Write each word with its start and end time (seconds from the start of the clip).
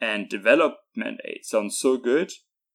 And 0.00 0.28
development 0.28 1.20
aid 1.24 1.44
sounds 1.44 1.78
so 1.78 1.98
good 1.98 2.32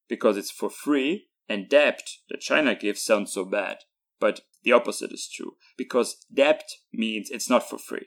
because 0.08 0.36
it's 0.36 0.50
for 0.50 0.70
free, 0.70 1.26
and 1.48 1.68
debt 1.68 2.02
that 2.30 2.40
China 2.40 2.74
gives 2.74 3.02
sounds 3.02 3.32
so 3.32 3.44
bad. 3.44 3.78
But 4.20 4.42
the 4.62 4.72
opposite 4.72 5.12
is 5.12 5.28
true, 5.28 5.56
because 5.76 6.24
debt 6.32 6.62
means 6.92 7.30
it's 7.30 7.50
not 7.50 7.68
for 7.68 7.78
free. 7.78 8.06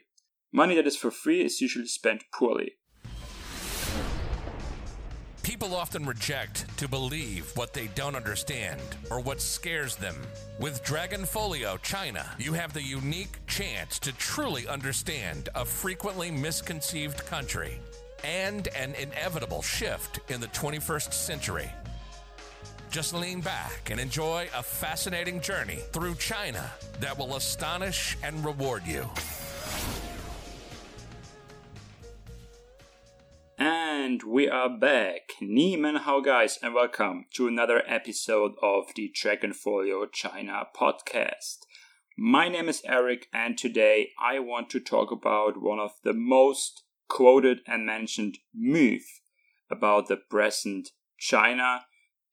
Money 0.52 0.74
that 0.76 0.86
is 0.86 0.96
for 0.96 1.10
free 1.10 1.42
is 1.42 1.60
usually 1.60 1.86
spent 1.86 2.24
poorly. 2.34 2.72
People 5.42 5.74
often 5.74 6.06
reject 6.06 6.66
to 6.78 6.88
believe 6.88 7.50
what 7.56 7.72
they 7.72 7.88
don't 7.88 8.14
understand 8.14 8.80
or 9.10 9.20
what 9.20 9.40
scares 9.40 9.96
them. 9.96 10.14
With 10.58 10.84
Dragonfolio 10.84 11.80
China, 11.82 12.24
you 12.38 12.52
have 12.52 12.72
the 12.72 12.82
unique 12.82 13.44
chance 13.46 13.98
to 14.00 14.12
truly 14.12 14.66
understand 14.68 15.48
a 15.54 15.64
frequently 15.64 16.30
misconceived 16.30 17.24
country 17.26 17.80
and 18.24 18.68
an 18.68 18.94
inevitable 18.94 19.62
shift 19.62 20.20
in 20.30 20.40
the 20.40 20.48
21st 20.48 21.12
century. 21.12 21.70
Just 22.90 23.14
lean 23.14 23.40
back 23.40 23.90
and 23.90 24.00
enjoy 24.00 24.48
a 24.54 24.62
fascinating 24.62 25.40
journey 25.40 25.78
through 25.92 26.16
China 26.16 26.70
that 26.98 27.16
will 27.16 27.36
astonish 27.36 28.16
and 28.22 28.44
reward 28.44 28.84
you. 28.86 29.08
And 33.56 34.22
we 34.22 34.48
are 34.48 34.70
back. 34.70 35.32
Nimen 35.40 35.98
hao 35.98 36.20
guys, 36.20 36.58
and 36.62 36.74
welcome 36.74 37.26
to 37.34 37.46
another 37.46 37.82
episode 37.86 38.52
of 38.62 38.86
the 38.96 39.12
Dragonfolio 39.14 40.10
China 40.10 40.64
podcast. 40.74 41.58
My 42.18 42.48
name 42.48 42.68
is 42.68 42.82
Eric, 42.84 43.28
and 43.32 43.56
today 43.56 44.10
I 44.20 44.38
want 44.40 44.68
to 44.70 44.80
talk 44.80 45.12
about 45.12 45.62
one 45.62 45.78
of 45.78 45.92
the 46.02 46.12
most 46.12 46.82
quoted 47.10 47.58
and 47.66 47.84
mentioned 47.84 48.38
myths 48.54 49.20
about 49.70 50.08
the 50.08 50.16
present 50.16 50.88
China 51.18 51.82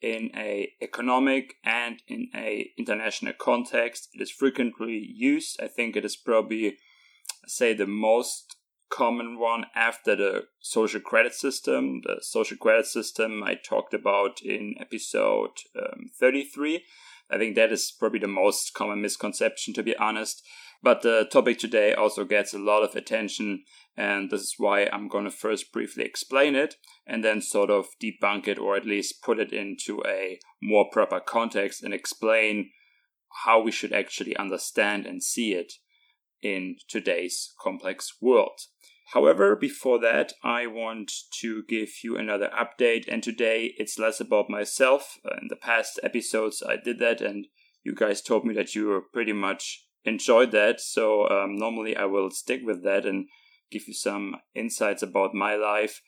in 0.01 0.29
a 0.35 0.71
economic 0.81 1.55
and 1.65 2.01
in 2.07 2.29
a 2.33 2.71
international 2.77 3.33
context. 3.33 4.09
It 4.13 4.21
is 4.21 4.31
frequently 4.31 5.05
used. 5.13 5.59
I 5.61 5.67
think 5.67 5.95
it 5.95 6.05
is 6.05 6.15
probably 6.15 6.77
say 7.47 7.73
the 7.73 7.87
most 7.87 8.55
common 8.89 9.39
one 9.39 9.65
after 9.75 10.15
the 10.15 10.43
social 10.59 11.01
credit 11.01 11.33
system. 11.33 12.01
The 12.03 12.17
social 12.21 12.57
credit 12.57 12.85
system 12.85 13.43
I 13.43 13.55
talked 13.55 13.93
about 13.93 14.41
in 14.41 14.75
episode 14.79 15.51
um, 15.75 16.05
33. 16.19 16.83
I 17.29 17.37
think 17.37 17.55
that 17.55 17.71
is 17.71 17.93
probably 17.99 18.19
the 18.19 18.27
most 18.27 18.73
common 18.73 19.01
misconception, 19.01 19.73
to 19.73 19.83
be 19.83 19.97
honest. 19.97 20.43
But 20.81 21.01
the 21.01 21.27
topic 21.29 21.57
today 21.57 21.93
also 21.93 22.23
gets 22.23 22.53
a 22.53 22.59
lot 22.59 22.83
of 22.83 22.95
attention, 22.95 23.63
and 23.97 24.29
this 24.29 24.41
is 24.41 24.55
why 24.59 24.85
I'm 24.85 25.07
going 25.07 25.25
to 25.25 25.31
first 25.31 25.73
briefly 25.73 26.05
explain 26.05 26.55
it 26.55 26.75
and 27.07 27.23
then 27.23 27.41
sort 27.41 27.71
of 27.71 27.87
debunk 28.01 28.47
it 28.47 28.59
or 28.59 28.75
at 28.75 28.85
least 28.85 29.23
put 29.23 29.39
it 29.39 29.51
into 29.51 30.03
a 30.05 30.39
more 30.61 30.87
proper 30.91 31.19
context 31.19 31.81
and 31.83 31.93
explain 31.93 32.69
how 33.45 33.59
we 33.59 33.71
should 33.71 33.91
actually 33.91 34.37
understand 34.37 35.07
and 35.07 35.23
see 35.23 35.53
it 35.53 35.73
in 36.43 36.75
today's 36.87 37.53
complex 37.59 38.13
world. 38.21 38.59
However, 39.13 39.55
before 39.55 39.99
that, 40.01 40.33
I 40.43 40.67
want 40.67 41.11
to 41.39 41.63
give 41.67 41.89
you 42.03 42.17
another 42.17 42.49
update, 42.49 43.05
and 43.07 43.23
today 43.23 43.73
it's 43.77 43.97
less 43.97 44.19
about 44.19 44.49
myself. 44.49 45.17
Uh, 45.25 45.37
in 45.41 45.47
the 45.47 45.55
past 45.55 45.97
episodes, 46.03 46.61
I 46.61 46.75
did 46.75 46.99
that, 46.99 47.21
and 47.21 47.47
you 47.83 47.95
guys 47.95 48.21
told 48.21 48.45
me 48.45 48.53
that 48.55 48.75
you 48.75 49.01
pretty 49.13 49.31
much 49.31 49.85
enjoyed 50.03 50.51
that. 50.51 50.81
So, 50.81 51.29
um, 51.29 51.55
normally 51.55 51.95
I 51.95 52.03
will 52.03 52.29
stick 52.31 52.61
with 52.65 52.83
that 52.83 53.05
and 53.05 53.27
give 53.71 53.87
you 53.87 53.93
some 53.93 54.37
insights 54.55 55.03
about 55.03 55.33
my 55.33 55.55
life. 55.55 56.01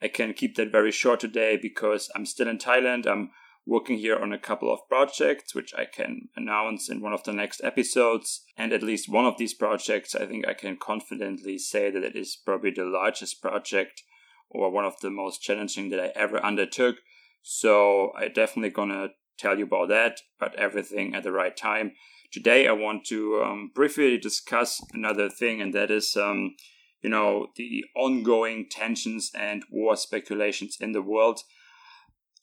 I 0.00 0.08
can 0.08 0.32
keep 0.32 0.56
that 0.56 0.72
very 0.72 0.92
short 0.92 1.20
today 1.20 1.58
because 1.60 2.10
I'm 2.14 2.26
still 2.26 2.48
in 2.48 2.58
Thailand. 2.58 3.06
I'm 3.06 3.30
working 3.66 3.98
here 3.98 4.16
on 4.16 4.32
a 4.32 4.38
couple 4.38 4.72
of 4.72 4.88
projects, 4.88 5.54
which 5.54 5.74
I 5.76 5.84
can 5.84 6.28
announce 6.36 6.88
in 6.88 7.02
one 7.02 7.12
of 7.12 7.22
the 7.24 7.32
next 7.32 7.60
episodes. 7.62 8.44
And 8.56 8.72
at 8.72 8.82
least 8.82 9.08
one 9.10 9.26
of 9.26 9.36
these 9.36 9.54
projects, 9.54 10.14
I 10.14 10.26
think 10.26 10.46
I 10.46 10.54
can 10.54 10.76
confidently 10.76 11.58
say 11.58 11.90
that 11.90 12.02
it 12.02 12.16
is 12.16 12.36
probably 12.36 12.70
the 12.70 12.84
largest 12.84 13.42
project 13.42 14.02
or 14.48 14.70
one 14.70 14.86
of 14.86 14.98
the 15.00 15.10
most 15.10 15.42
challenging 15.42 15.90
that 15.90 16.00
I 16.00 16.12
ever 16.14 16.42
undertook. 16.42 16.96
So 17.42 18.12
I 18.16 18.28
definitely 18.28 18.70
gonna 18.70 19.08
tell 19.38 19.58
you 19.58 19.64
about 19.64 19.88
that, 19.88 20.20
but 20.38 20.54
everything 20.56 21.14
at 21.14 21.22
the 21.22 21.32
right 21.32 21.56
time. 21.56 21.92
Today 22.32 22.66
I 22.66 22.72
want 22.72 23.04
to 23.06 23.42
um, 23.42 23.70
briefly 23.74 24.18
discuss 24.18 24.82
another 24.92 25.28
thing, 25.28 25.60
and 25.60 25.72
that 25.74 25.90
is, 25.90 26.16
um, 26.16 26.56
you 27.02 27.10
know, 27.10 27.48
the 27.56 27.84
ongoing 27.96 28.66
tensions 28.70 29.30
and 29.34 29.64
war 29.70 29.96
speculations 29.96 30.76
in 30.80 30.92
the 30.92 31.02
world 31.02 31.40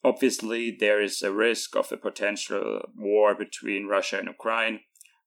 Obviously, 0.06 0.70
there 0.70 1.02
is 1.02 1.24
a 1.24 1.32
risk 1.32 1.76
of 1.76 1.92
a 1.92 1.98
potential 1.98 2.82
war 2.96 3.34
between 3.34 3.88
Russia 3.88 4.20
and 4.20 4.28
Ukraine. 4.28 4.82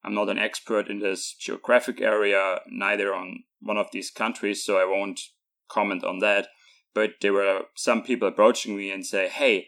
I'm 0.04 0.14
not 0.14 0.28
an 0.28 0.38
expert 0.38 0.88
in 0.88 1.00
this 1.00 1.34
geographic 1.34 2.00
area, 2.00 2.60
neither 2.68 3.12
on 3.12 3.42
one 3.60 3.76
of 3.76 3.88
these 3.92 4.12
countries, 4.12 4.64
so 4.64 4.78
I 4.78 4.84
won't 4.84 5.20
comment 5.68 6.04
on 6.04 6.20
that. 6.20 6.46
But 6.94 7.14
there 7.20 7.32
were 7.32 7.62
some 7.74 8.04
people 8.04 8.28
approaching 8.28 8.76
me 8.76 8.92
and 8.92 9.04
say, 9.04 9.28
hey, 9.28 9.66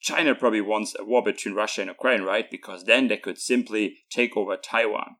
China 0.00 0.34
probably 0.34 0.62
wants 0.62 0.96
a 0.98 1.04
war 1.04 1.22
between 1.22 1.54
Russia 1.54 1.82
and 1.82 1.88
Ukraine, 1.90 2.22
right? 2.22 2.50
Because 2.50 2.82
then 2.82 3.06
they 3.06 3.18
could 3.18 3.38
simply 3.38 3.98
take 4.10 4.36
over 4.36 4.56
Taiwan. 4.56 5.14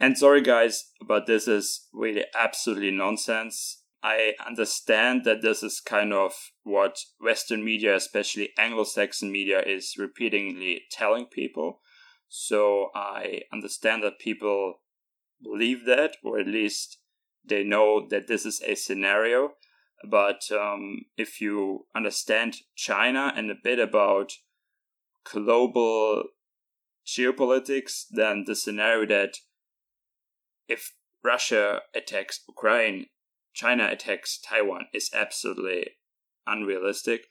And 0.00 0.18
sorry, 0.18 0.42
guys, 0.42 0.90
but 1.06 1.26
this 1.26 1.46
is 1.46 1.88
really 1.92 2.24
absolutely 2.36 2.90
nonsense. 2.90 3.82
I 4.02 4.34
understand 4.46 5.24
that 5.24 5.40
this 5.40 5.62
is 5.62 5.80
kind 5.80 6.12
of 6.12 6.34
what 6.62 6.98
Western 7.18 7.64
media, 7.64 7.96
especially 7.96 8.50
Anglo 8.58 8.84
Saxon 8.84 9.32
media, 9.32 9.62
is 9.62 9.94
repeatedly 9.98 10.82
telling 10.90 11.26
people. 11.26 11.80
So 12.28 12.90
I 12.94 13.42
understand 13.52 14.02
that 14.02 14.18
people 14.18 14.80
believe 15.42 15.86
that, 15.86 16.16
or 16.22 16.38
at 16.38 16.46
least 16.46 16.98
they 17.48 17.62
know 17.62 18.06
that 18.10 18.26
this 18.26 18.44
is 18.44 18.60
a 18.66 18.74
scenario. 18.74 19.52
But 20.06 20.42
um, 20.50 21.06
if 21.16 21.40
you 21.40 21.86
understand 21.94 22.56
China 22.76 23.32
and 23.34 23.50
a 23.50 23.54
bit 23.62 23.78
about 23.78 24.32
global 25.24 26.24
geopolitics, 27.06 28.04
then 28.10 28.44
the 28.46 28.54
scenario 28.54 29.06
that 29.06 29.36
if 30.68 30.92
Russia 31.22 31.82
attacks 31.94 32.40
Ukraine, 32.48 33.06
China 33.52 33.88
attacks 33.90 34.38
Taiwan 34.38 34.86
is 34.92 35.10
absolutely 35.14 35.90
unrealistic. 36.46 37.26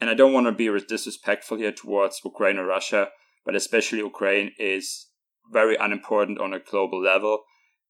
And 0.00 0.10
I 0.10 0.14
don't 0.14 0.32
want 0.32 0.46
to 0.46 0.52
be 0.52 0.68
disrespectful 0.86 1.58
here 1.58 1.72
towards 1.72 2.20
Ukraine 2.24 2.58
or 2.58 2.66
Russia, 2.66 3.08
but 3.44 3.54
especially 3.54 3.98
Ukraine 3.98 4.52
is 4.58 5.08
very 5.50 5.76
unimportant 5.76 6.40
on 6.40 6.52
a 6.52 6.58
global 6.58 7.00
level. 7.02 7.44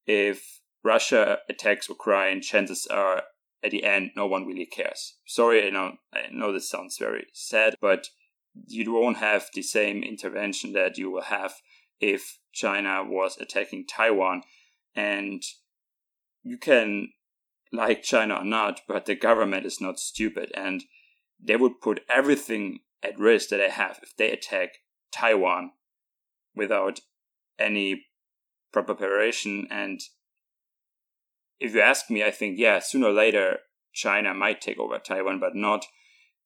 If 0.06 0.60
Russia 0.82 1.38
attacks 1.48 1.88
Ukraine, 1.88 2.40
chances 2.40 2.86
are 2.86 3.22
at 3.62 3.70
the 3.70 3.84
end 3.84 4.10
no 4.14 4.26
one 4.26 4.46
really 4.46 4.66
cares. 4.66 5.14
Sorry, 5.24 5.66
I 5.66 5.70
know 5.70 5.94
I 6.12 6.26
know 6.30 6.52
this 6.52 6.68
sounds 6.68 6.98
very 6.98 7.26
sad, 7.32 7.76
but 7.80 8.08
you 8.66 8.92
won't 8.92 9.16
have 9.16 9.48
the 9.54 9.62
same 9.62 10.02
intervention 10.02 10.72
that 10.74 10.98
you 10.98 11.10
will 11.10 11.22
have 11.22 11.54
if 12.00 12.38
China 12.52 13.02
was 13.02 13.38
attacking 13.38 13.86
Taiwan. 13.86 14.42
And 14.94 15.42
you 16.42 16.58
can 16.58 17.08
like 17.72 18.02
China 18.02 18.36
or 18.36 18.44
not, 18.44 18.82
but 18.86 19.06
the 19.06 19.14
government 19.14 19.66
is 19.66 19.80
not 19.80 19.98
stupid 19.98 20.52
and 20.54 20.84
they 21.42 21.56
would 21.56 21.80
put 21.80 22.00
everything 22.08 22.80
at 23.02 23.18
risk 23.18 23.48
that 23.50 23.58
they 23.58 23.70
have 23.70 23.98
if 24.02 24.16
they 24.16 24.30
attack 24.30 24.78
Taiwan 25.12 25.72
without 26.54 27.00
any 27.58 28.06
proper 28.72 28.94
preparation. 28.94 29.66
And 29.70 30.00
if 31.60 31.74
you 31.74 31.80
ask 31.80 32.10
me, 32.10 32.24
I 32.24 32.30
think, 32.30 32.58
yeah, 32.58 32.78
sooner 32.78 33.08
or 33.08 33.12
later, 33.12 33.58
China 33.92 34.34
might 34.34 34.60
take 34.60 34.78
over 34.78 34.98
Taiwan, 34.98 35.38
but 35.38 35.54
not 35.54 35.86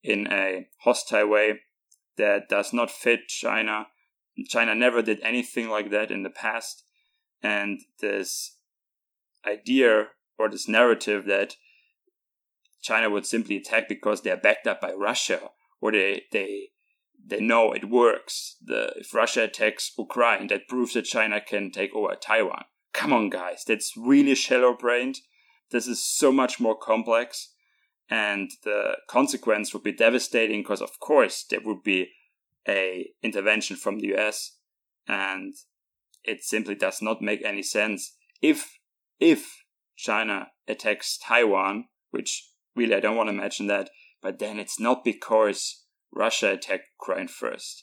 in 0.02 0.26
a 0.30 0.66
hostile 0.82 1.28
way 1.28 1.60
that 2.16 2.48
does 2.48 2.72
not 2.72 2.90
fit 2.90 3.28
China. 3.28 3.86
China 4.48 4.74
never 4.74 5.02
did 5.02 5.20
anything 5.22 5.68
like 5.68 5.90
that 5.90 6.10
in 6.10 6.22
the 6.22 6.30
past. 6.30 6.84
And 7.42 7.80
this 8.00 8.56
idea 9.46 10.08
or 10.38 10.48
this 10.48 10.68
narrative 10.68 11.26
that 11.26 11.56
China 12.82 13.10
would 13.10 13.26
simply 13.26 13.56
attack 13.56 13.88
because 13.88 14.22
they're 14.22 14.36
backed 14.36 14.66
up 14.66 14.80
by 14.80 14.92
Russia 14.92 15.50
or 15.80 15.92
they 15.92 16.22
they 16.32 16.70
they 17.24 17.40
know 17.40 17.72
it 17.72 17.90
works. 17.90 18.56
The, 18.64 18.92
if 18.96 19.12
Russia 19.12 19.44
attacks 19.44 19.92
Ukraine, 19.98 20.46
that 20.48 20.68
proves 20.68 20.94
that 20.94 21.02
China 21.02 21.40
can 21.40 21.70
take 21.70 21.94
over 21.94 22.14
Taiwan. 22.14 22.64
Come 22.92 23.12
on, 23.12 23.28
guys, 23.28 23.64
that's 23.66 23.96
really 23.96 24.34
shallow 24.34 24.74
brained. 24.74 25.18
This 25.70 25.86
is 25.86 26.02
so 26.02 26.32
much 26.32 26.58
more 26.58 26.76
complex, 26.76 27.52
and 28.08 28.50
the 28.64 28.96
consequence 29.08 29.74
would 29.74 29.82
be 29.82 29.92
devastating 29.92 30.62
because, 30.62 30.80
of 30.80 30.98
course, 30.98 31.44
there 31.50 31.60
would 31.62 31.82
be 31.82 32.12
a 32.66 33.10
intervention 33.22 33.76
from 33.76 33.98
the 33.98 34.14
US, 34.16 34.56
and 35.06 35.54
it 36.28 36.44
simply 36.44 36.74
does 36.74 37.00
not 37.00 37.22
make 37.22 37.42
any 37.44 37.62
sense 37.62 38.16
if 38.42 38.78
if 39.18 39.64
China 39.96 40.48
attacks 40.68 41.18
Taiwan, 41.18 41.86
which 42.10 42.50
really, 42.76 42.94
I 42.94 43.00
don't 43.00 43.16
want 43.16 43.28
to 43.28 43.32
mention 43.32 43.66
that. 43.66 43.90
But 44.22 44.38
then 44.38 44.58
it's 44.58 44.78
not 44.78 45.04
because 45.04 45.84
Russia 46.12 46.52
attacked 46.52 46.90
Ukraine 47.00 47.28
first. 47.28 47.82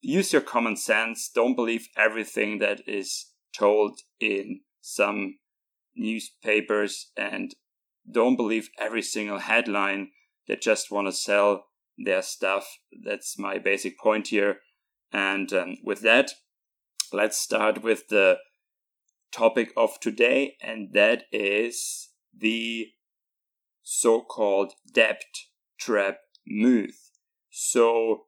Use 0.00 0.32
your 0.32 0.42
common 0.42 0.76
sense. 0.76 1.30
Don't 1.32 1.54
believe 1.54 1.88
everything 1.96 2.58
that 2.58 2.80
is 2.86 3.30
told 3.56 4.00
in 4.20 4.60
some 4.80 5.38
newspapers 5.94 7.10
and 7.16 7.54
don't 8.10 8.36
believe 8.36 8.68
every 8.78 9.02
single 9.02 9.38
headline 9.38 10.10
that 10.48 10.60
just 10.60 10.90
want 10.90 11.06
to 11.06 11.12
sell 11.12 11.66
their 11.96 12.22
stuff. 12.22 12.78
That's 13.04 13.38
my 13.38 13.58
basic 13.58 13.98
point 13.98 14.28
here. 14.28 14.56
And 15.12 15.52
um, 15.52 15.76
with 15.84 16.00
that, 16.00 16.32
let's 17.12 17.38
start 17.38 17.82
with 17.82 18.08
the 18.08 18.38
topic 19.32 19.72
of 19.76 20.00
today, 20.00 20.56
and 20.62 20.92
that 20.92 21.24
is 21.32 22.10
the 22.36 22.88
so 23.82 24.20
called 24.20 24.72
debt 24.92 25.22
trap 25.78 26.18
myth. 26.46 27.10
So, 27.50 28.26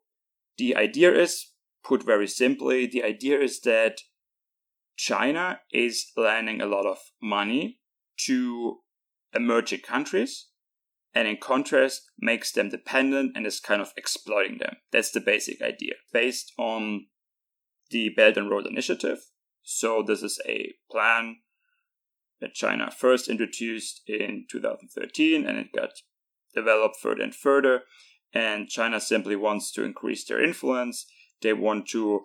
the 0.58 0.76
idea 0.76 1.12
is, 1.12 1.52
put 1.82 2.02
very 2.02 2.26
simply, 2.26 2.86
the 2.86 3.02
idea 3.02 3.40
is 3.40 3.60
that 3.62 4.00
China 4.96 5.60
is 5.72 6.12
lending 6.16 6.60
a 6.60 6.66
lot 6.66 6.86
of 6.86 6.98
money 7.20 7.80
to 8.26 8.78
emerging 9.34 9.80
countries 9.80 10.46
and 11.14 11.28
in 11.28 11.36
contrast 11.36 12.10
makes 12.18 12.52
them 12.52 12.68
dependent 12.68 13.32
and 13.36 13.46
is 13.46 13.60
kind 13.60 13.80
of 13.80 13.92
exploiting 13.96 14.58
them. 14.58 14.76
That's 14.92 15.10
the 15.10 15.20
basic 15.20 15.62
idea. 15.62 15.94
Based 16.12 16.52
on 16.58 17.06
the 17.90 18.10
Belt 18.10 18.36
and 18.36 18.50
Road 18.50 18.66
Initiative. 18.66 19.18
So 19.62 20.02
this 20.02 20.22
is 20.22 20.40
a 20.46 20.74
plan 20.90 21.36
that 22.40 22.54
China 22.54 22.90
first 22.90 23.28
introduced 23.28 24.02
in 24.06 24.46
2013 24.50 25.46
and 25.46 25.58
it 25.58 25.68
got 25.74 25.90
developed 26.54 26.96
further 27.00 27.22
and 27.22 27.34
further. 27.34 27.82
And 28.32 28.68
China 28.68 29.00
simply 29.00 29.36
wants 29.36 29.72
to 29.72 29.84
increase 29.84 30.24
their 30.24 30.42
influence. 30.42 31.06
They 31.40 31.52
want 31.52 31.88
to 31.88 32.24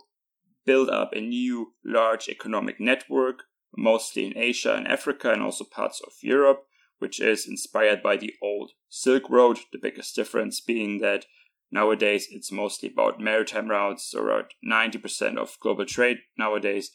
build 0.66 0.90
up 0.90 1.14
a 1.14 1.22
new 1.22 1.74
large 1.86 2.28
economic 2.28 2.80
network, 2.80 3.44
mostly 3.76 4.26
in 4.26 4.38
Asia 4.38 4.76
and 4.76 4.88
Africa 4.88 5.32
and 5.32 5.42
also 5.42 5.64
parts 5.64 6.02
of 6.06 6.14
Europe, 6.22 6.64
which 6.98 7.22
is 7.22 7.48
inspired 7.48 8.04
by 8.04 8.18
the 8.18 8.34
old 8.42 8.72
Silk 8.90 9.30
Road. 9.30 9.60
The 9.72 9.80
biggest 9.82 10.16
difference 10.16 10.60
being 10.60 11.00
that 11.00 11.26
nowadays 11.72 12.28
it's 12.32 12.52
mostly 12.52 12.90
about 12.92 13.20
maritime 13.20 13.70
routes, 13.70 14.12
so 14.12 14.22
around 14.22 14.46
90% 14.66 15.38
of 15.38 15.58
global 15.60 15.86
trade 15.86 16.18
nowadays 16.38 16.92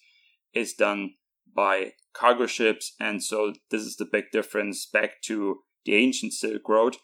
is 0.52 0.74
done 0.74 1.14
by 1.54 1.92
cargo 2.12 2.46
ships, 2.46 2.94
and 2.98 3.22
so 3.22 3.52
this 3.70 3.82
is 3.82 3.96
the 3.96 4.08
big 4.10 4.24
difference 4.32 4.86
back 4.86 5.22
to 5.22 5.60
the 5.84 5.94
ancient 5.94 6.32
Silk 6.32 6.68
Road. 6.68 6.96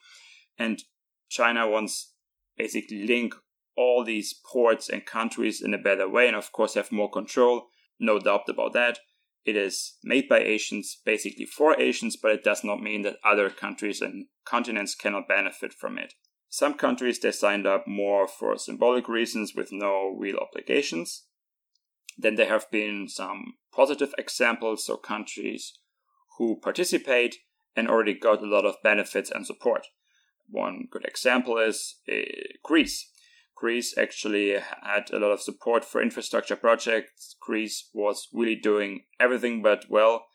And 0.59 0.83
China 1.29 1.69
wants 1.69 2.13
basically 2.57 3.07
link 3.07 3.35
all 3.77 4.05
these 4.05 4.35
ports 4.53 4.89
and 4.89 5.07
countries 5.07 5.63
in 5.63 5.73
a 5.75 5.79
better 5.79 6.09
way, 6.09 6.27
and 6.27 6.37
of 6.37 6.53
course 6.53 6.75
have 6.75 6.93
more 6.93 7.11
control. 7.11 7.69
No 7.99 8.19
doubt 8.19 8.49
about 8.49 8.73
that. 8.73 8.99
It 9.45 9.57
is 9.57 9.97
made 10.05 10.29
by 10.29 10.41
Asians, 10.41 11.01
basically 11.05 11.47
for 11.47 11.81
Asians, 11.81 12.17
but 12.17 12.33
it 12.33 12.45
does 12.45 12.63
not 12.63 12.83
mean 12.83 13.03
that 13.03 13.17
other 13.25 13.49
countries 13.49 14.01
and 14.01 14.27
continents 14.45 14.95
cannot 14.95 15.29
benefit 15.29 15.73
from 15.73 15.99
it. 15.99 16.15
Some 16.53 16.75
countries 16.75 17.21
they 17.21 17.31
signed 17.31 17.67
up 17.67 17.87
more 17.87 18.27
for 18.27 18.59
symbolic 18.59 19.09
reasons 19.09 19.55
with 19.55 19.71
no 19.71 20.15
real 20.19 20.37
obligations. 20.37 21.25
Then 22.19 22.35
there 22.35 22.49
have 22.49 22.71
been 22.71 23.09
some 23.09 23.55
positive 23.73 24.13
examples, 24.19 24.85
so 24.85 24.97
countries 24.97 25.79
who 26.37 26.59
participate 26.61 27.37
and 27.77 27.89
already 27.89 28.15
got 28.15 28.43
a 28.43 28.47
lot 28.47 28.67
of 28.67 28.83
benefits 28.83 29.31
and 29.31 29.47
support. 29.47 29.87
One 30.49 30.89
good 30.91 31.05
example 31.05 31.57
is 31.59 31.97
uh, 32.11 32.17
Greece. 32.65 33.09
Greece 33.55 33.97
actually 33.97 34.57
had 34.83 35.11
a 35.13 35.19
lot 35.19 35.31
of 35.31 35.41
support 35.41 35.85
for 35.85 36.03
infrastructure 36.03 36.57
projects. 36.57 37.37
Greece 37.41 37.91
was 37.95 38.27
really 38.33 38.57
doing 38.57 39.05
everything 39.21 39.63
but 39.63 39.85
well, 39.89 40.27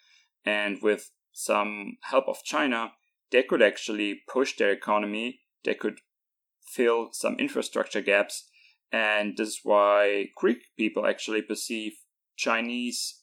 and 0.45 0.81
with 0.81 1.11
some 1.33 1.97
help 2.03 2.29
of 2.29 2.43
China, 2.43 2.93
they 3.31 3.43
could 3.43 3.61
actually 3.61 4.21
push 4.31 4.55
their 4.55 4.71
economy. 4.71 5.41
They 5.65 5.73
could 5.73 5.99
fill 6.75 7.09
some 7.11 7.35
infrastructure 7.39 8.01
gaps, 8.01 8.49
and 8.91 9.37
this 9.37 9.49
is 9.49 9.59
why 9.63 10.27
Greek 10.35 10.59
people 10.77 11.05
actually 11.05 11.41
perceive 11.41 11.93
Chinese 12.35 13.21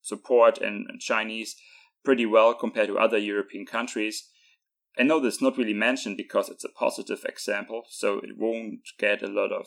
support 0.00 0.58
and 0.58 0.86
Chinese 1.00 1.56
pretty 2.04 2.24
well 2.24 2.54
compared 2.54 2.88
to 2.88 2.98
other 2.98 3.18
European 3.18 3.66
countries 3.66 4.30
I 4.98 5.04
know 5.04 5.20
this 5.20 5.40
not 5.40 5.56
really 5.56 5.74
mentioned 5.74 6.16
because 6.16 6.48
it's 6.48 6.64
a 6.64 6.68
positive 6.68 7.24
example, 7.24 7.84
so 7.88 8.18
it 8.18 8.36
won't 8.36 8.80
get 8.98 9.22
a 9.22 9.28
lot 9.28 9.52
of 9.52 9.66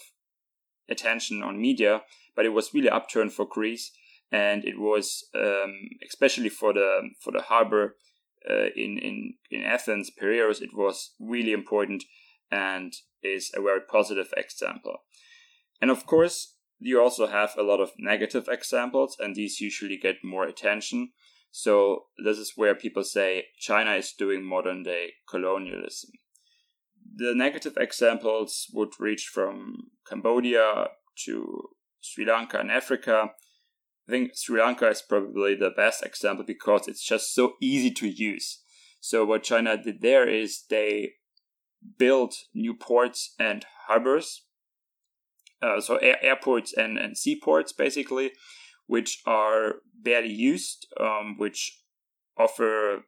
attention 0.90 1.42
on 1.42 1.62
media, 1.62 2.02
but 2.36 2.46
it 2.46 2.50
was 2.50 2.74
really 2.74 2.90
upturned 2.90 3.32
for 3.32 3.46
Greece, 3.46 3.92
and 4.30 4.66
it 4.66 4.78
was 4.78 5.30
um, 5.34 5.74
especially 6.06 6.50
for 6.50 6.74
the 6.74 7.12
for 7.22 7.32
the 7.32 7.44
harbor 7.44 7.96
uh, 8.50 8.70
in 8.76 8.98
in 8.98 9.34
in 9.50 9.64
Athens, 9.64 10.12
Piraeus. 10.12 10.62
It 10.62 10.76
was 10.76 11.14
really 11.18 11.54
important 11.54 12.04
and 12.52 12.94
is 13.24 13.52
a 13.56 13.62
very 13.62 13.82
positive 13.82 14.34
example. 14.36 14.98
And 15.82 15.90
of 15.90 16.06
course, 16.06 16.56
you 16.80 17.02
also 17.02 17.28
have 17.28 17.56
a 17.58 17.64
lot 17.64 17.80
of 17.80 17.92
negative 17.98 18.48
examples, 18.50 19.16
and 19.20 19.36
these 19.36 19.62
usually 19.62 19.98
get 19.98 20.24
more 20.24 20.46
attention. 20.46 21.12
So 21.52 22.06
this 22.24 22.38
is 22.38 22.54
where 22.56 22.76
people 22.76 23.04
say 23.04 23.46
China 23.60 23.94
is 23.94 24.14
doing 24.18 24.44
modern 24.44 24.84
day 24.84 25.12
colonialism. 25.30 26.12
The 27.16 27.34
negative 27.36 27.78
examples 27.78 28.68
would 28.74 28.94
reach 29.00 29.30
from 29.32 29.92
Cambodia 30.08 30.88
to 31.26 31.70
Sri 32.00 32.26
Lanka 32.26 32.60
and 32.60 32.72
Africa. 32.72 33.32
I 34.08 34.12
think 34.12 34.32
Sri 34.36 34.62
Lanka 34.62 34.88
is 34.88 35.02
probably 35.02 35.56
the 35.56 35.70
best 35.70 36.04
example 36.04 36.46
because 36.46 36.88
it's 36.88 37.06
just 37.06 37.34
so 37.34 37.54
easy 37.62 37.92
to 37.92 38.08
use. 38.08 38.62
So 39.02 39.26
what 39.26 39.44
China 39.44 39.78
did 39.82 40.02
there 40.02 40.28
is 40.28 40.64
they 40.70 41.14
built 41.98 42.36
new 42.54 42.74
ports 42.74 43.34
and 43.40 43.66
harbors, 43.88 44.44
uh, 45.62 45.80
so 45.80 45.98
air- 45.98 46.24
airports 46.24 46.74
and, 46.74 46.98
and 46.98 47.18
seaports 47.18 47.72
basically, 47.72 48.32
which 48.88 49.22
are 49.26 49.76
barely 50.02 50.32
used, 50.32 50.88
um, 51.00 51.36
which 51.38 51.80
offer 52.38 53.04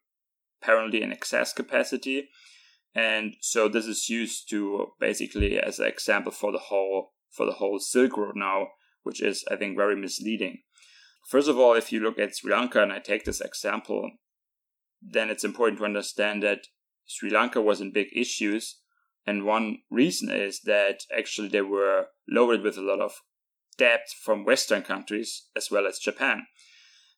apparently 0.62 1.02
an 1.02 1.12
excess 1.12 1.54
capacity. 1.54 2.30
And 2.96 3.36
so 3.42 3.68
this 3.68 3.88
is 3.88 4.10
used 4.10 4.50
to 4.52 4.88
basically 5.00 5.60
as 5.60 5.80
an 5.80 5.88
example 5.88 6.32
for 6.32 6.52
the 6.52 6.60
whole 6.60 7.14
for 7.32 7.48
the 7.48 7.54
whole 7.54 7.80
Silk 7.80 8.16
Road 8.16 8.36
now, 8.36 8.68
which 9.02 9.22
is 9.22 9.44
I 9.50 9.56
think 9.56 9.76
very 9.76 9.96
misleading. 9.96 10.60
First 11.28 11.48
of 11.48 11.58
all, 11.58 11.74
if 11.74 11.92
you 11.92 12.00
look 12.00 12.20
at 12.20 12.36
Sri 12.36 12.52
Lanka 12.52 12.84
and 12.84 12.92
I 12.94 13.00
take 13.00 13.26
this 13.26 13.42
example, 13.42 14.12
then 15.02 15.30
it's 15.30 15.44
important 15.44 15.80
to 15.80 15.86
understand 15.86 16.44
that 16.44 16.68
Sri 17.06 17.30
Lanka 17.30 17.62
was 17.62 17.82
in 17.82 17.92
big 17.92 18.08
issues. 18.16 18.80
And 19.26 19.46
one 19.46 19.80
reason 19.90 20.30
is 20.30 20.62
that 20.62 21.04
actually 21.16 21.48
they 21.48 21.62
were 21.62 22.08
loaded 22.28 22.62
with 22.62 22.78
a 22.78 22.82
lot 22.82 23.00
of 23.00 23.22
debt 23.78 24.08
from 24.22 24.46
Western 24.46 24.82
countries 24.82 25.48
as 25.56 25.72
well 25.72 25.88
as 25.88 26.00
Japan. 26.00 26.46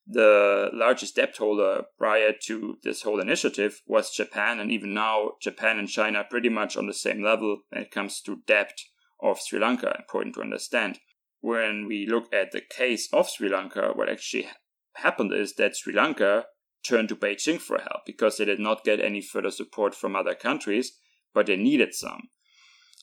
The 0.07 0.69
largest 0.71 1.15
debt 1.15 1.35
holder 1.35 1.85
prior 1.97 2.31
to 2.43 2.77
this 2.83 3.01
whole 3.01 3.19
initiative 3.19 3.81
was 3.87 4.11
Japan, 4.11 4.59
and 4.59 4.71
even 4.71 4.93
now, 4.93 5.31
Japan 5.41 5.79
and 5.79 5.89
China 5.89 6.19
are 6.19 6.25
pretty 6.25 6.49
much 6.49 6.77
on 6.77 6.85
the 6.85 6.93
same 6.93 7.23
level 7.23 7.61
when 7.69 7.81
it 7.81 7.91
comes 7.91 8.21
to 8.21 8.43
debt 8.45 8.77
of 9.19 9.39
Sri 9.41 9.59
Lanka. 9.59 9.95
Important 9.97 10.35
to 10.35 10.41
understand. 10.41 10.99
When 11.41 11.87
we 11.87 12.05
look 12.07 12.31
at 12.31 12.51
the 12.51 12.61
case 12.61 13.09
of 13.11 13.29
Sri 13.29 13.49
Lanka, 13.49 13.93
what 13.95 14.09
actually 14.09 14.47
happened 14.93 15.33
is 15.33 15.55
that 15.55 15.75
Sri 15.75 15.93
Lanka 15.93 16.45
turned 16.87 17.09
to 17.09 17.15
Beijing 17.15 17.59
for 17.59 17.77
help 17.77 18.05
because 18.05 18.37
they 18.37 18.45
did 18.45 18.59
not 18.59 18.83
get 18.83 18.99
any 18.99 19.21
further 19.21 19.51
support 19.51 19.95
from 19.95 20.15
other 20.15 20.35
countries, 20.35 20.93
but 21.33 21.45
they 21.45 21.55
needed 21.55 21.93
some. 21.93 22.29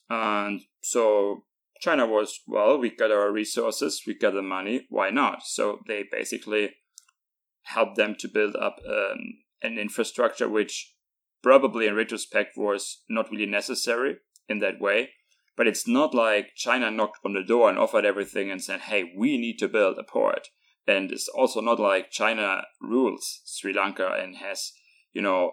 And 0.09 0.63
so 0.83 1.45
China 1.81 2.07
was, 2.07 2.41
well, 2.47 2.79
we 2.79 2.95
got 2.95 3.11
our 3.11 3.33
resources, 3.33 4.03
we 4.07 4.15
got 4.15 4.35
the 4.35 4.43
money, 4.43 4.87
why 4.89 5.11
not? 5.11 5.43
So 5.45 5.81
they 5.89 6.05
basically 6.11 6.75
helped 7.63 7.97
them 7.97 8.15
to 8.19 8.29
build 8.29 8.57
up 8.57 8.77
um, 8.87 9.19
an 9.63 9.79
infrastructure 9.79 10.49
which 10.49 10.95
probably 11.43 11.87
in 11.87 11.95
retrospect 11.95 12.57
was 12.57 13.03
not 13.09 13.31
really 13.31 13.47
necessary 13.47 14.17
in 14.49 14.61
that 14.61 14.81
way. 14.81 15.11
But 15.57 15.67
it's 15.67 15.87
not 15.87 16.15
like 16.15 16.55
China 16.57 16.91
knocked 16.91 17.19
on 17.25 17.35
the 17.35 17.43
door 17.43 17.69
and 17.69 17.79
offered 17.79 18.07
everything 18.07 18.51
and 18.51 18.63
said, 18.63 18.81
hey, 18.81 19.13
we 19.17 19.37
need 19.37 19.59
to 19.59 19.69
build 19.69 19.99
a 19.99 20.03
port. 20.03 20.49
And 20.87 21.13
it's 21.13 21.29
also 21.29 21.61
not 21.61 21.79
like 21.79 22.11
China 22.11 22.63
rules 22.81 23.41
Sri 23.45 23.73
Lanka 23.73 24.17
and 24.21 24.37
has, 24.37 24.73
you 25.13 25.23
know, 25.23 25.53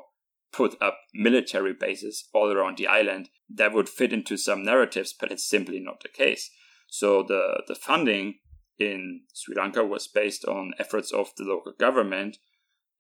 put 0.52 0.76
up 0.82 0.98
military 1.14 1.74
bases 1.74 2.28
all 2.34 2.52
around 2.52 2.78
the 2.78 2.88
island 2.88 3.30
that 3.50 3.74
would 3.74 3.90
fit 3.90 4.12
into 4.12 4.38
some 4.38 4.64
narratives, 4.64 5.14
but 5.20 5.32
it's 5.32 5.48
simply 5.48 5.80
not 5.80 6.02
the 6.02 6.10
case. 6.10 6.50
So 6.88 7.24
the, 7.24 7.62
the 7.68 7.76
funding 7.76 8.40
in 8.80 9.22
Sri 9.34 9.56
Lanka 9.56 9.84
was 9.84 10.08
based 10.08 10.46
on 10.46 10.74
efforts 10.80 11.12
of 11.12 11.32
the 11.38 11.44
local 11.44 11.74
government, 11.78 12.38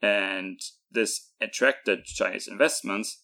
and 0.01 0.59
this 0.91 1.31
attracted 1.41 2.05
Chinese 2.05 2.47
investments 2.47 3.23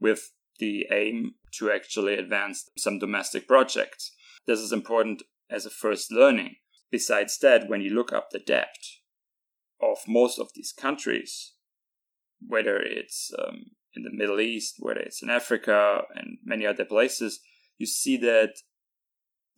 with 0.00 0.30
the 0.58 0.86
aim 0.92 1.34
to 1.58 1.70
actually 1.70 2.14
advance 2.14 2.68
some 2.76 2.98
domestic 2.98 3.48
projects. 3.48 4.12
This 4.46 4.60
is 4.60 4.72
important 4.72 5.22
as 5.50 5.66
a 5.66 5.70
first 5.70 6.12
learning. 6.12 6.56
Besides 6.90 7.38
that, 7.38 7.68
when 7.68 7.80
you 7.80 7.90
look 7.90 8.12
up 8.12 8.30
the 8.30 8.38
debt 8.38 8.76
of 9.80 9.98
most 10.06 10.38
of 10.38 10.50
these 10.54 10.72
countries, 10.72 11.52
whether 12.46 12.78
it's 12.78 13.32
um, 13.38 13.72
in 13.94 14.02
the 14.04 14.12
Middle 14.12 14.40
East, 14.40 14.76
whether 14.78 15.00
it's 15.00 15.22
in 15.22 15.30
Africa, 15.30 16.02
and 16.14 16.38
many 16.44 16.66
other 16.66 16.84
places, 16.84 17.40
you 17.76 17.86
see 17.86 18.16
that 18.18 18.54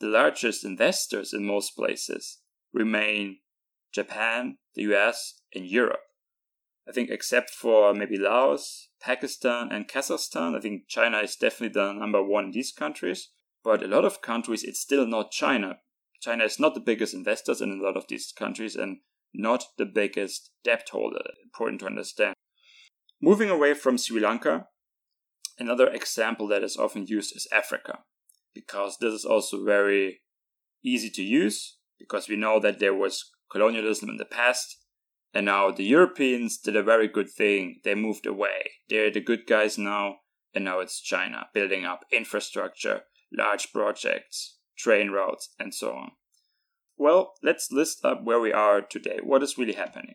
the 0.01 0.07
largest 0.07 0.65
investors 0.65 1.33
in 1.33 1.45
most 1.45 1.77
places 1.77 2.39
remain 2.73 3.39
Japan, 3.93 4.59
the 4.75 4.83
US, 4.95 5.41
and 5.55 5.67
Europe. 5.67 6.01
I 6.89 6.93
think, 6.93 7.11
except 7.11 7.51
for 7.51 7.95
maybe 7.95 8.17
Laos, 8.17 8.89
Pakistan, 9.01 9.71
and 9.71 9.87
Kazakhstan, 9.87 10.57
I 10.57 10.61
think 10.61 10.89
China 10.89 11.19
is 11.19 11.37
definitely 11.37 11.81
the 11.81 11.93
number 11.93 12.23
one 12.23 12.47
in 12.47 12.51
these 12.51 12.73
countries. 12.73 13.29
But 13.63 13.83
a 13.83 13.87
lot 13.87 14.05
of 14.05 14.23
countries, 14.23 14.65
it's 14.65 14.81
still 14.81 15.07
not 15.07 15.31
China. 15.31 15.79
China 16.21 16.45
is 16.45 16.61
not 16.61 16.75
the 16.75 16.81
biggest 16.81 17.15
investors 17.15 17.61
in 17.61 17.71
a 17.71 17.83
lot 17.83 17.97
of 17.97 18.05
these 18.09 18.33
countries 18.37 18.77
and 18.77 18.99
not 19.33 19.65
the 19.79 19.87
biggest 19.87 20.50
debt 20.65 20.89
holder. 20.93 21.23
Important 21.45 21.81
to 21.81 21.87
understand. 21.87 22.35
Moving 23.23 23.50
away 23.50 23.75
from 23.75 23.99
Sri 23.99 24.21
Lanka, 24.21 24.67
another 25.59 25.89
example 25.89 26.47
that 26.49 26.62
is 26.62 26.77
often 26.77 27.07
used 27.07 27.37
is 27.37 27.47
Africa, 27.53 28.00
because 28.55 28.99
this 28.99 29.12
is 29.12 29.25
also 29.25 29.65
very 29.65 30.21
easy 30.83 31.11
to 31.11 31.23
use, 31.23 31.79
because 31.99 32.29
we 32.29 32.37
know 32.37 32.59
that 32.61 32.79
there 32.79 32.95
was 32.95 33.31
colonialism 33.50 34.09
in 34.09 34.17
the 34.17 34.25
past, 34.25 34.79
and 35.35 35.47
now 35.47 35.71
the 35.71 35.85
Europeans 35.85 36.59
did 36.59 36.77
a 36.77 36.83
very 36.83 37.09
good 37.09 37.31
thing. 37.31 37.81
They 37.85 37.95
moved 37.95 38.27
away. 38.27 38.71
They're 38.89 39.11
the 39.11 39.21
good 39.21 39.47
guys 39.47 39.79
now, 39.79 40.17
and 40.55 40.65
now 40.65 40.81
it's 40.81 41.00
China 41.00 41.47
building 41.55 41.85
up 41.85 42.00
infrastructure, 42.11 43.03
large 43.33 43.73
projects, 43.73 44.60
train 44.83 45.11
routes, 45.11 45.51
and 45.59 45.75
so 45.75 45.93
on. 45.93 46.13
Well, 46.97 47.35
let's 47.43 47.73
list 47.73 48.05
up 48.05 48.25
where 48.25 48.41
we 48.41 48.53
are 48.53 48.83
today. 48.83 49.21
What 49.23 49.43
is 49.43 49.59
really 49.59 49.75
happening? 49.75 50.15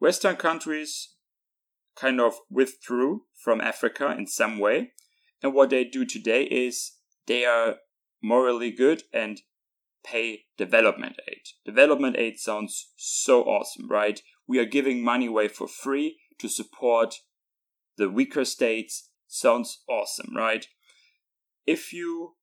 Western 0.00 0.36
countries 0.36 1.14
kind 1.96 2.20
of 2.20 2.34
withdrew 2.48 3.22
from 3.36 3.60
Africa 3.60 4.14
in 4.16 4.26
some 4.26 4.58
way. 4.58 4.92
And 5.42 5.52
what 5.52 5.70
they 5.70 5.84
do 5.84 6.04
today 6.04 6.44
is 6.44 6.92
they 7.26 7.44
are 7.44 7.76
morally 8.22 8.70
good 8.70 9.02
and 9.12 9.42
pay 10.04 10.44
development 10.56 11.16
aid. 11.28 11.42
Development 11.64 12.16
aid 12.16 12.38
sounds 12.38 12.92
so 12.96 13.42
awesome, 13.42 13.88
right? 13.88 14.20
We 14.46 14.58
are 14.58 14.64
giving 14.64 15.04
money 15.04 15.26
away 15.26 15.48
for 15.48 15.68
free 15.68 16.18
to 16.38 16.48
support 16.48 17.16
the 17.96 18.08
weaker 18.08 18.44
states. 18.44 19.10
Sounds 19.26 19.82
awesome, 19.88 20.34
right? 20.34 20.66
If 21.66 21.92
you 21.92 22.36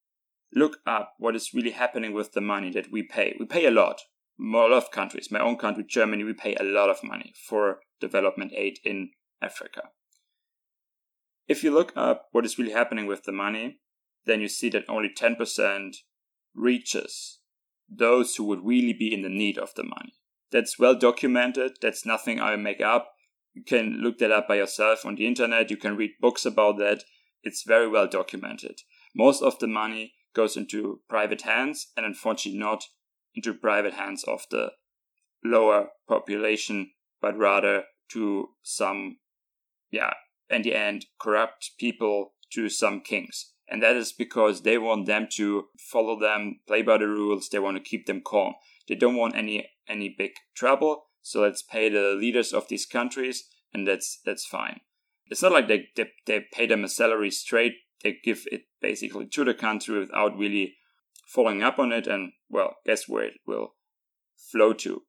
look 0.56 0.78
up 0.88 1.14
what 1.20 1.36
is 1.36 1.54
really 1.54 1.72
happening 1.72 2.14
with 2.14 2.34
the 2.34 2.42
money 2.42 2.72
that 2.72 2.92
we 2.92 3.04
pay, 3.04 3.36
we 3.40 3.46
pay 3.46 3.66
a 3.66 3.72
lot. 3.72 4.02
A 4.40 4.44
lot 4.44 4.72
of 4.72 4.92
countries, 4.92 5.32
my 5.32 5.40
own 5.40 5.58
country, 5.58 5.86
Germany, 5.88 6.24
we 6.24 6.34
pay 6.34 6.56
a 6.56 6.64
lot 6.64 6.90
of 6.90 7.04
money 7.04 7.34
for 7.48 7.80
development 8.02 8.52
aid 8.56 8.80
in 8.84 9.12
Africa. 9.42 9.84
If 11.48 11.64
you 11.64 11.72
look 11.72 11.94
up 11.96 12.28
what 12.32 12.46
is 12.46 12.58
really 12.58 12.72
happening 12.72 13.06
with 13.06 13.24
the 13.24 13.32
money, 13.32 13.80
then 14.26 14.42
you 14.42 14.48
see 14.48 14.70
that 14.70 14.90
only 14.90 15.10
10% 15.10 15.96
reaches 16.54 17.40
those 17.88 18.36
who 18.36 18.44
would 18.46 18.66
really 18.66 18.94
be 18.94 19.14
in 19.14 19.22
the 19.22 19.30
need 19.30 19.58
of 19.58 19.74
the 19.76 19.84
money. 19.84 20.16
That's 20.52 20.80
well 20.80 20.96
documented. 20.96 21.74
That's 21.82 22.06
nothing 22.06 22.42
I 22.42 22.56
make 22.56 22.82
up. 22.82 23.12
You 23.54 23.64
can 23.64 24.00
look 24.02 24.18
that 24.20 24.32
up 24.32 24.48
by 24.48 24.56
yourself 24.56 25.06
on 25.06 25.16
the 25.16 25.28
internet. 25.28 25.70
You 25.70 25.78
can 25.78 25.96
read 25.96 26.12
books 26.20 26.46
about 26.46 26.78
that. 26.80 27.04
It's 27.44 27.64
very 27.64 27.88
well 27.88 28.08
documented. 28.08 28.82
Most 29.16 29.42
of 29.42 29.60
the 29.60 29.68
money 29.68 30.14
goes 30.36 30.56
into 30.58 31.02
private 31.10 31.42
hands 31.42 31.88
and 31.96 32.06
unfortunately 32.06 32.60
not 32.60 32.86
into 33.34 33.54
private 33.54 33.94
hands 33.94 34.24
of 34.26 34.46
the 34.52 34.72
lower 35.44 35.90
population, 36.08 36.92
but 37.22 37.38
rather 37.38 37.84
to 38.12 38.50
some 38.64 39.18
yeah, 39.92 40.14
in 40.50 40.62
the 40.62 40.76
end, 40.76 41.06
corrupt 41.20 41.72
people 41.80 42.34
to 42.52 42.70
some 42.70 43.02
kings. 43.02 43.54
And 43.68 43.82
that 43.82 43.96
is 43.96 44.12
because 44.12 44.62
they 44.62 44.78
want 44.78 45.08
them 45.08 45.28
to 45.34 45.66
follow 45.80 46.20
them, 46.20 46.60
play 46.68 46.82
by 46.84 46.98
the 46.98 47.08
rules, 47.08 47.50
they 47.50 47.60
want 47.60 47.78
to 47.78 47.84
keep 47.84 48.06
them 48.06 48.22
calm. 48.22 48.54
They 48.88 48.96
don't 48.96 49.16
want 49.16 49.36
any 49.36 49.70
any 49.88 50.14
big 50.16 50.32
trouble, 50.56 51.06
so 51.22 51.42
let's 51.42 51.62
pay 51.64 51.90
the 51.90 52.16
leaders 52.20 52.54
of 52.54 52.68
these 52.68 52.86
countries 52.86 53.46
and 53.74 53.88
that's 53.88 54.20
that's 54.26 54.46
fine. 54.46 54.82
It's 55.28 55.42
not 55.42 55.52
like 55.52 55.68
they, 55.68 55.88
they, 55.96 56.12
they 56.28 56.46
pay 56.54 56.68
them 56.68 56.84
a 56.84 56.88
salary 56.88 57.32
straight, 57.32 57.74
they 58.04 58.18
give 58.24 58.46
it 58.52 58.64
basically 58.82 59.28
to 59.28 59.44
the 59.44 59.54
country 59.54 60.00
without 60.00 60.38
really 60.38 60.76
following 61.28 61.64
up 61.64 61.80
on 61.80 61.92
it 61.92 62.08
and 62.08 62.34
well, 62.50 62.76
guess 62.86 63.08
where 63.08 63.24
it 63.24 63.36
will 63.48 63.76
flow 64.36 64.74
to. 64.74 65.04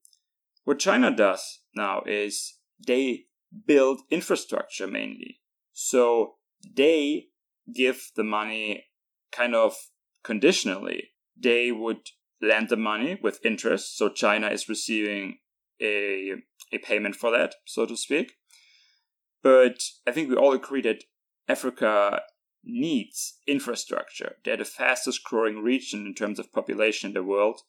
What 0.65 0.79
China 0.79 1.15
does 1.15 1.61
now 1.75 2.03
is 2.07 2.55
they 2.85 3.27
build 3.67 4.01
infrastructure 4.11 4.87
mainly. 4.87 5.41
So 5.73 6.35
they 6.75 7.27
give 7.73 8.11
the 8.17 8.25
money 8.25 8.85
kind 9.31 9.55
of 9.55 9.75
conditionally. 10.25 11.11
They 11.39 11.71
would 11.71 12.09
lend 12.43 12.69
the 12.69 12.77
money 12.77 13.19
with 13.23 13.45
interest. 13.45 13.97
So 13.97 14.09
China 14.09 14.49
is 14.49 14.69
receiving 14.69 15.39
a, 15.81 16.35
a 16.73 16.79
payment 16.79 17.15
for 17.17 17.31
that, 17.31 17.55
so 17.65 17.87
to 17.87 17.97
speak. 17.97 18.33
But 19.43 19.83
I 20.07 20.13
think 20.13 20.29
we 20.29 20.37
all 20.37 20.53
agree 20.53 20.83
that 20.83 21.05
Africa 21.49 22.23
needs 22.67 23.39
infrastructure. 23.47 24.37
They're 24.45 24.57
the 24.57 24.65
fastest 24.65 25.25
growing 25.25 25.63
region 25.63 26.05
in 26.07 26.15
terms 26.15 26.39
of 26.39 26.53
population 26.53 27.09
in 27.11 27.15
the 27.15 27.23
world. 27.23 27.61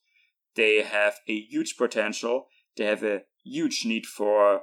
They 0.55 0.81
have 0.81 1.15
a 1.27 1.39
huge 1.39 1.77
potential. 1.77 2.47
They 2.75 2.85
have 2.85 3.03
a 3.03 3.21
huge 3.43 3.85
need 3.85 4.05
for 4.05 4.61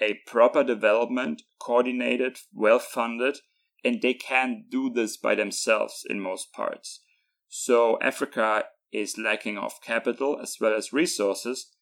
a 0.00 0.20
proper 0.26 0.62
development, 0.62 1.42
coordinated, 1.58 2.38
well 2.52 2.78
funded, 2.78 3.38
and 3.84 4.02
they 4.02 4.14
can 4.14 4.64
do 4.70 4.90
this 4.90 5.16
by 5.16 5.34
themselves 5.34 6.04
in 6.08 6.20
most 6.20 6.52
parts. 6.52 7.00
So 7.48 7.98
Africa 8.02 8.64
is 8.92 9.18
lacking 9.18 9.58
of 9.58 9.80
capital 9.82 10.38
as 10.40 10.56
well 10.60 10.74
as 10.74 10.92
resources, 10.92 11.72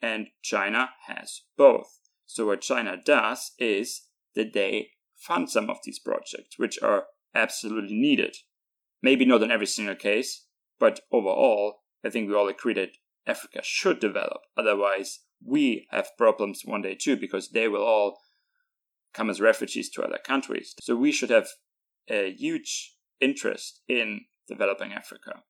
and 0.00 0.28
China 0.42 0.90
has 1.06 1.42
both. 1.56 2.00
So 2.26 2.46
what 2.46 2.60
China 2.60 2.96
does 3.02 3.52
is 3.58 4.02
that 4.34 4.52
they 4.52 4.88
fund 5.26 5.50
some 5.50 5.70
of 5.70 5.78
these 5.84 5.98
projects, 5.98 6.58
which 6.58 6.78
are 6.82 7.04
absolutely 7.34 7.94
needed. 7.94 8.36
Maybe 9.02 9.24
not 9.24 9.42
in 9.42 9.50
every 9.50 9.66
single 9.66 9.94
case, 9.94 10.46
but 10.78 11.00
overall, 11.12 11.80
I 12.04 12.10
think 12.10 12.28
we 12.28 12.34
all 12.34 12.48
agree 12.48 12.74
that 12.74 12.96
Africa 13.26 13.60
should 13.62 14.00
develop. 14.00 14.42
Otherwise, 14.56 15.20
we 15.44 15.86
have 15.90 16.16
problems 16.18 16.62
one 16.64 16.82
day 16.82 16.94
too 16.94 17.16
because 17.16 17.50
they 17.50 17.68
will 17.68 17.82
all 17.82 18.18
come 19.12 19.30
as 19.30 19.40
refugees 19.40 19.90
to 19.90 20.02
other 20.02 20.18
countries. 20.24 20.74
So 20.80 20.96
we 20.96 21.12
should 21.12 21.30
have 21.30 21.48
a 22.08 22.32
huge 22.32 22.94
interest 23.20 23.80
in 23.88 24.22
developing 24.48 24.92
Africa. 24.92 25.42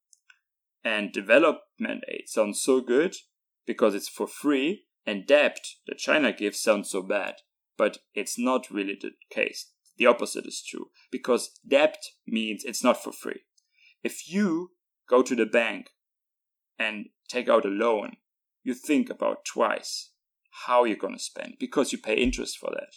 And 0.84 1.12
development 1.12 2.04
aid 2.08 2.24
sounds 2.26 2.62
so 2.62 2.80
good 2.80 3.14
because 3.66 3.94
it's 3.94 4.08
for 4.08 4.26
free, 4.26 4.84
and 5.06 5.26
debt 5.26 5.58
that 5.86 5.98
China 5.98 6.32
gives 6.32 6.60
sounds 6.60 6.90
so 6.90 7.02
bad. 7.02 7.36
But 7.76 7.98
it's 8.14 8.38
not 8.38 8.70
really 8.70 8.98
the 9.00 9.12
case. 9.30 9.70
The 9.96 10.06
opposite 10.06 10.46
is 10.46 10.62
true 10.66 10.86
because 11.10 11.58
debt 11.66 11.98
means 12.26 12.64
it's 12.64 12.82
not 12.82 13.02
for 13.02 13.12
free. 13.12 13.42
If 14.02 14.28
you 14.28 14.70
go 15.08 15.22
to 15.22 15.34
the 15.34 15.46
bank 15.46 15.90
and 16.78 17.06
take 17.28 17.48
out 17.48 17.64
a 17.64 17.68
loan 17.68 18.16
you 18.62 18.74
think 18.74 19.10
about 19.10 19.44
twice 19.44 20.10
how 20.66 20.84
you're 20.84 20.96
going 20.96 21.16
to 21.16 21.22
spend 21.22 21.54
because 21.58 21.92
you 21.92 21.98
pay 21.98 22.14
interest 22.14 22.58
for 22.58 22.70
that. 22.74 22.94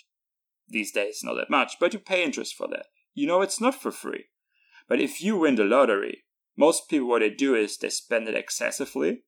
These 0.67 0.91
days, 0.91 1.21
not 1.23 1.35
that 1.35 1.49
much, 1.49 1.73
but 1.79 1.93
you 1.93 1.99
pay 1.99 2.23
interest 2.23 2.55
for 2.55 2.67
that. 2.69 2.87
You 3.13 3.27
know 3.27 3.41
it's 3.41 3.61
not 3.61 3.75
for 3.75 3.91
free. 3.91 4.25
But 4.87 4.99
if 4.99 5.21
you 5.21 5.37
win 5.37 5.55
the 5.55 5.63
lottery, 5.63 6.25
most 6.57 6.89
people 6.89 7.07
what 7.07 7.19
they 7.19 7.29
do 7.29 7.55
is 7.55 7.77
they 7.77 7.89
spend 7.89 8.27
it 8.27 8.35
excessively 8.35 9.23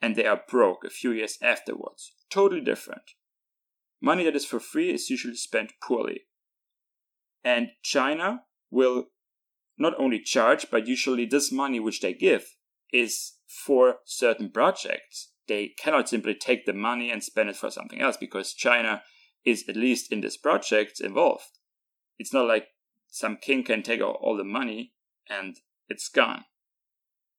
and 0.00 0.16
they 0.16 0.26
are 0.26 0.42
broke 0.48 0.84
a 0.84 0.90
few 0.90 1.10
years 1.12 1.38
afterwards. 1.42 2.12
Totally 2.30 2.60
different. 2.60 3.02
Money 4.00 4.24
that 4.24 4.36
is 4.36 4.44
for 4.44 4.60
free 4.60 4.92
is 4.92 5.10
usually 5.10 5.36
spent 5.36 5.72
poorly. 5.82 6.22
And 7.42 7.68
China 7.82 8.42
will 8.70 9.06
not 9.78 9.94
only 9.98 10.20
charge, 10.20 10.66
but 10.70 10.86
usually 10.86 11.26
this 11.26 11.52
money 11.52 11.80
which 11.80 12.00
they 12.00 12.12
give 12.12 12.56
is 12.92 13.34
for 13.46 13.96
certain 14.04 14.50
projects 14.50 15.30
they 15.46 15.68
cannot 15.68 16.08
simply 16.08 16.34
take 16.34 16.66
the 16.66 16.72
money 16.72 17.10
and 17.10 17.22
spend 17.22 17.48
it 17.48 17.56
for 17.56 17.70
something 17.70 18.00
else 18.00 18.16
because 18.16 18.52
China 18.52 19.02
is 19.44 19.64
at 19.68 19.76
least 19.76 20.12
in 20.12 20.20
this 20.20 20.36
project 20.36 21.00
involved. 21.00 21.58
It's 22.18 22.32
not 22.32 22.46
like 22.46 22.68
some 23.08 23.36
king 23.36 23.62
can 23.62 23.82
take 23.82 24.00
all 24.00 24.36
the 24.36 24.44
money 24.44 24.92
and 25.28 25.56
it's 25.88 26.08
gone, 26.08 26.44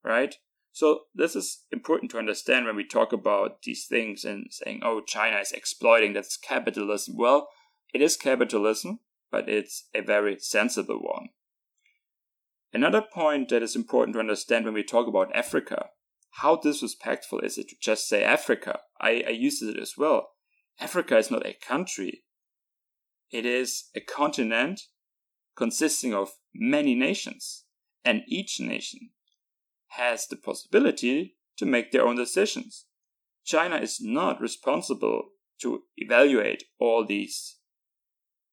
right? 0.02 0.36
So 0.72 1.00
this 1.14 1.34
is 1.34 1.64
important 1.72 2.10
to 2.12 2.18
understand 2.18 2.66
when 2.66 2.76
we 2.76 2.86
talk 2.86 3.12
about 3.12 3.62
these 3.62 3.86
things 3.86 4.24
and 4.24 4.46
saying, 4.50 4.80
oh, 4.84 5.00
China 5.00 5.38
is 5.38 5.52
exploiting, 5.52 6.12
that's 6.12 6.36
capitalism. 6.36 7.16
Well, 7.16 7.48
it 7.92 8.02
is 8.02 8.16
capitalism, 8.16 9.00
but 9.30 9.48
it's 9.48 9.88
a 9.94 10.02
very 10.02 10.38
sensible 10.38 11.00
one. 11.00 11.30
Another 12.72 13.02
point 13.02 13.48
that 13.48 13.62
is 13.62 13.74
important 13.74 14.14
to 14.14 14.20
understand 14.20 14.64
when 14.64 14.74
we 14.74 14.84
talk 14.84 15.08
about 15.08 15.34
Africa, 15.34 15.86
how 16.32 16.56
disrespectful 16.56 17.40
is 17.40 17.56
it 17.58 17.68
to 17.70 17.76
just 17.80 18.06
say 18.06 18.22
Africa? 18.22 18.80
I, 19.00 19.24
I 19.26 19.30
use 19.30 19.62
it 19.62 19.78
as 19.78 19.94
well. 19.96 20.30
Africa 20.78 21.16
is 21.16 21.30
not 21.30 21.46
a 21.46 21.54
country. 21.54 22.24
It 23.30 23.46
is 23.46 23.88
a 23.96 24.00
continent 24.00 24.82
consisting 25.56 26.14
of 26.14 26.30
many 26.54 26.94
nations, 26.94 27.64
and 28.04 28.22
each 28.28 28.60
nation 28.60 29.10
has 29.92 30.26
the 30.26 30.36
possibility 30.36 31.36
to 31.56 31.66
make 31.66 31.90
their 31.92 32.06
own 32.06 32.16
decisions. 32.16 32.86
China 33.44 33.76
is 33.76 34.00
not 34.00 34.40
responsible 34.40 35.30
to 35.60 35.82
evaluate 35.96 36.64
all 36.78 37.04
these 37.04 37.56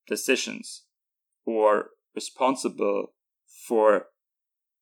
decisions 0.08 0.84
or 1.46 1.90
responsible 2.16 3.14
for 3.68 4.08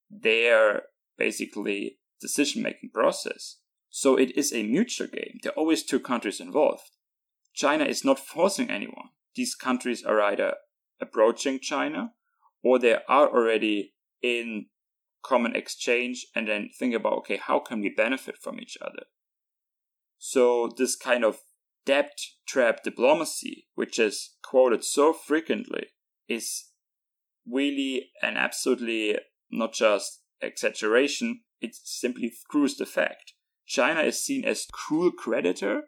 their 0.09 0.83
basically 1.17 1.99
decision 2.21 2.61
making 2.61 2.91
process. 2.93 3.57
So 3.89 4.17
it 4.17 4.35
is 4.37 4.53
a 4.53 4.63
mutual 4.63 5.07
game. 5.07 5.39
There 5.41 5.51
are 5.51 5.55
always 5.55 5.83
two 5.83 5.99
countries 5.99 6.39
involved. 6.39 6.91
China 7.53 7.83
is 7.83 8.05
not 8.05 8.19
forcing 8.19 8.69
anyone. 8.69 9.09
These 9.35 9.55
countries 9.55 10.03
are 10.03 10.21
either 10.21 10.55
approaching 11.01 11.59
China 11.59 12.13
or 12.63 12.79
they 12.79 12.97
are 13.07 13.27
already 13.27 13.93
in 14.21 14.67
common 15.23 15.55
exchange 15.55 16.27
and 16.35 16.47
then 16.47 16.69
think 16.77 16.93
about 16.93 17.13
okay 17.13 17.37
how 17.37 17.59
can 17.59 17.81
we 17.81 17.89
benefit 17.89 18.37
from 18.37 18.59
each 18.59 18.77
other? 18.81 19.03
So 20.17 20.71
this 20.77 20.95
kind 20.95 21.23
of 21.23 21.39
debt 21.85 22.17
trap 22.47 22.83
diplomacy 22.83 23.67
which 23.75 23.99
is 23.99 24.35
quoted 24.41 24.83
so 24.83 25.11
frequently 25.13 25.87
is 26.27 26.69
really 27.49 28.09
an 28.21 28.37
absolutely 28.37 29.17
not 29.51 29.73
just 29.73 30.21
exaggeration 30.41 31.41
it 31.61 31.75
simply 31.75 32.31
proves 32.49 32.77
the 32.77 32.85
fact. 32.85 33.33
China 33.65 34.01
is 34.01 34.23
seen 34.23 34.43
as 34.45 34.67
cruel 34.71 35.11
creditor 35.11 35.83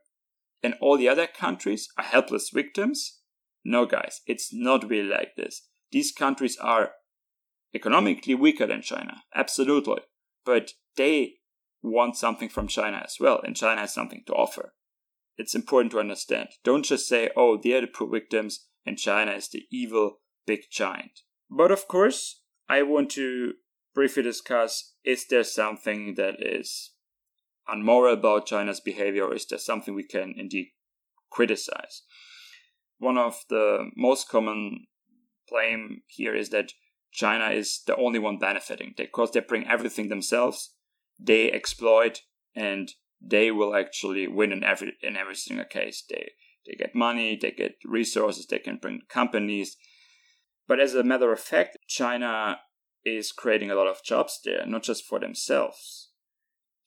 and 0.64 0.74
all 0.82 0.98
the 0.98 1.10
other 1.10 1.28
countries 1.28 1.90
are 1.98 2.04
helpless 2.04 2.50
victims. 2.50 3.20
No 3.64 3.86
guys 3.86 4.22
it's 4.26 4.54
not 4.54 4.90
really 4.90 5.10
like 5.10 5.36
this. 5.36 5.68
These 5.92 6.12
countries 6.12 6.58
are 6.58 6.92
economically 7.76 8.36
weaker 8.36 8.66
than 8.66 8.82
China, 8.82 9.24
absolutely. 9.36 10.02
But 10.46 10.72
they 10.96 11.36
want 11.82 12.16
something 12.16 12.50
from 12.50 12.68
China 12.68 13.02
as 13.04 13.18
well, 13.20 13.42
and 13.44 13.56
China 13.56 13.82
has 13.82 13.94
something 13.94 14.24
to 14.28 14.34
offer. 14.34 14.74
It's 15.38 15.56
important 15.56 15.92
to 15.92 16.00
understand. 16.00 16.50
Don't 16.64 16.86
just 16.86 17.08
say, 17.08 17.30
oh, 17.36 17.60
they're 17.62 17.82
the 17.82 17.88
poor 17.88 18.10
victims, 18.10 18.68
and 18.86 18.98
China 18.98 19.32
is 19.34 19.50
the 19.50 19.64
evil 19.72 20.22
big 20.48 20.62
giant. 20.72 21.20
But 21.50 21.72
of 21.72 21.88
course, 21.88 22.42
I 22.70 22.84
want 22.84 23.12
to 23.12 23.54
briefly 23.94 24.24
discuss 24.24 24.94
is 25.04 25.28
there 25.28 25.44
something 25.44 26.16
that 26.16 26.36
is 26.40 26.92
unmoral 27.68 28.14
about 28.14 28.48
China's 28.48 28.80
behavior, 28.80 29.26
or 29.26 29.36
is 29.36 29.46
there 29.46 29.60
something 29.60 29.94
we 29.94 30.04
can 30.04 30.34
indeed 30.38 30.72
criticize? 31.30 32.04
One 32.98 33.18
of 33.18 33.42
the 33.50 33.90
most 33.96 34.30
common 34.30 34.88
blame 35.50 36.02
here 36.08 36.36
is 36.36 36.50
that 36.50 36.72
China 37.16 37.50
is 37.50 37.82
the 37.88 37.96
only 37.96 38.20
one 38.20 38.38
benefiting 38.38 38.94
because 38.98 39.32
they 39.32 39.40
bring 39.40 39.66
everything 39.68 40.10
themselves, 40.10 40.74
they 41.18 41.50
exploit, 41.52 42.22
and 42.56 42.92
they 43.22 43.52
will 43.52 43.76
actually 43.76 44.28
win 44.28 44.52
in 44.52 44.64
every 44.64 44.94
in 45.02 45.16
every 45.16 45.36
single 45.36 45.66
case. 45.66 46.04
They 46.10 46.32
they 46.66 46.74
get 46.74 46.94
money, 46.94 47.38
they 47.42 47.52
get 47.52 47.76
resources, 47.86 48.48
they 48.48 48.60
can 48.60 48.78
bring 48.78 49.02
companies. 49.08 49.78
But 50.68 50.80
as 50.80 50.94
a 50.94 51.04
matter 51.04 51.32
of 51.32 51.40
fact, 51.40 51.78
China 51.88 52.60
is 53.06 53.32
creating 53.32 53.72
a 53.72 53.76
lot 53.76 53.88
of 53.88 54.04
jobs 54.04 54.40
there, 54.44 54.66
not 54.66 54.84
just 54.84 55.06
for 55.06 55.20
themselves. 55.20 56.10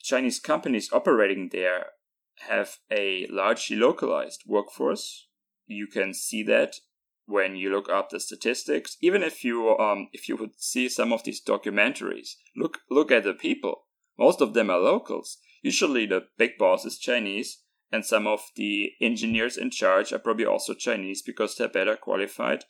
Chinese 0.03 0.41
companies 0.41 0.91
operating 0.93 1.49
there 1.53 1.87
have 2.49 2.79
a 2.91 3.27
largely 3.31 3.77
localized 3.77 4.43
workforce. 4.47 5.29
You 5.67 5.87
can 5.87 6.13
see 6.13 6.43
that 6.45 6.77
when 7.29 7.55
you 7.55 7.71
look 7.71 7.89
up 7.91 8.09
the 8.09 8.19
statistics. 8.19 8.97
Even 9.01 9.23
if 9.23 9.45
you 9.45 9.77
um 9.79 10.09
if 10.13 10.29
you 10.29 10.37
would 10.37 10.61
see 10.61 10.89
some 10.89 11.13
of 11.13 11.23
these 11.25 11.43
documentaries, 11.45 12.31
look 12.57 12.81
look 12.91 13.13
at 13.13 13.25
the 13.25 13.35
people. 13.35 13.85
Most 14.19 14.41
of 14.41 14.55
them 14.55 14.71
are 14.71 14.79
locals. 14.79 15.39
Usually 15.63 16.07
the 16.07 16.25
big 16.39 16.59
boss 16.59 16.85
is 16.85 16.99
Chinese, 16.99 17.63
and 17.93 18.05
some 18.05 18.27
of 18.27 18.41
the 18.57 18.93
engineers 19.01 19.57
in 19.57 19.71
charge 19.71 20.13
are 20.13 20.19
probably 20.19 20.47
also 20.47 20.75
Chinese 20.75 21.23
because 21.23 21.55
they're 21.55 21.69
better 21.69 21.97
qualified. 21.97 22.65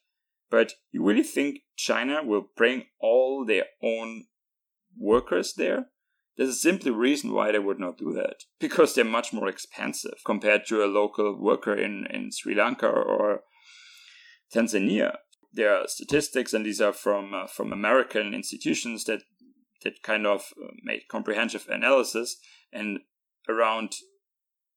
But 0.50 0.74
you 0.90 1.04
really 1.04 1.22
think 1.22 1.60
China 1.76 2.22
will 2.24 2.48
bring 2.56 2.84
all 3.00 3.44
their 3.44 3.66
own 3.82 4.26
workers 4.96 5.54
there? 5.54 5.86
There's 6.36 6.50
a 6.50 6.54
simple 6.54 6.92
reason 6.92 7.32
why 7.32 7.52
they 7.52 7.58
would 7.58 7.80
not 7.80 7.98
do 7.98 8.12
that. 8.14 8.44
Because 8.60 8.94
they're 8.94 9.04
much 9.04 9.32
more 9.32 9.48
expensive 9.48 10.20
compared 10.24 10.66
to 10.68 10.84
a 10.84 10.86
local 10.86 11.36
worker 11.38 11.74
in, 11.74 12.06
in 12.06 12.30
Sri 12.32 12.54
Lanka 12.54 12.86
or 12.86 13.42
Tanzania. 14.54 15.16
There 15.52 15.74
are 15.74 15.88
statistics, 15.88 16.52
and 16.52 16.64
these 16.64 16.80
are 16.80 16.92
from 16.92 17.34
uh, 17.34 17.46
from 17.46 17.72
American 17.72 18.34
institutions 18.34 19.04
that 19.04 19.22
that 19.82 20.02
kind 20.02 20.26
of 20.26 20.52
uh, 20.62 20.68
made 20.82 21.08
comprehensive 21.08 21.66
analysis, 21.68 22.36
and 22.72 23.00
around 23.48 23.94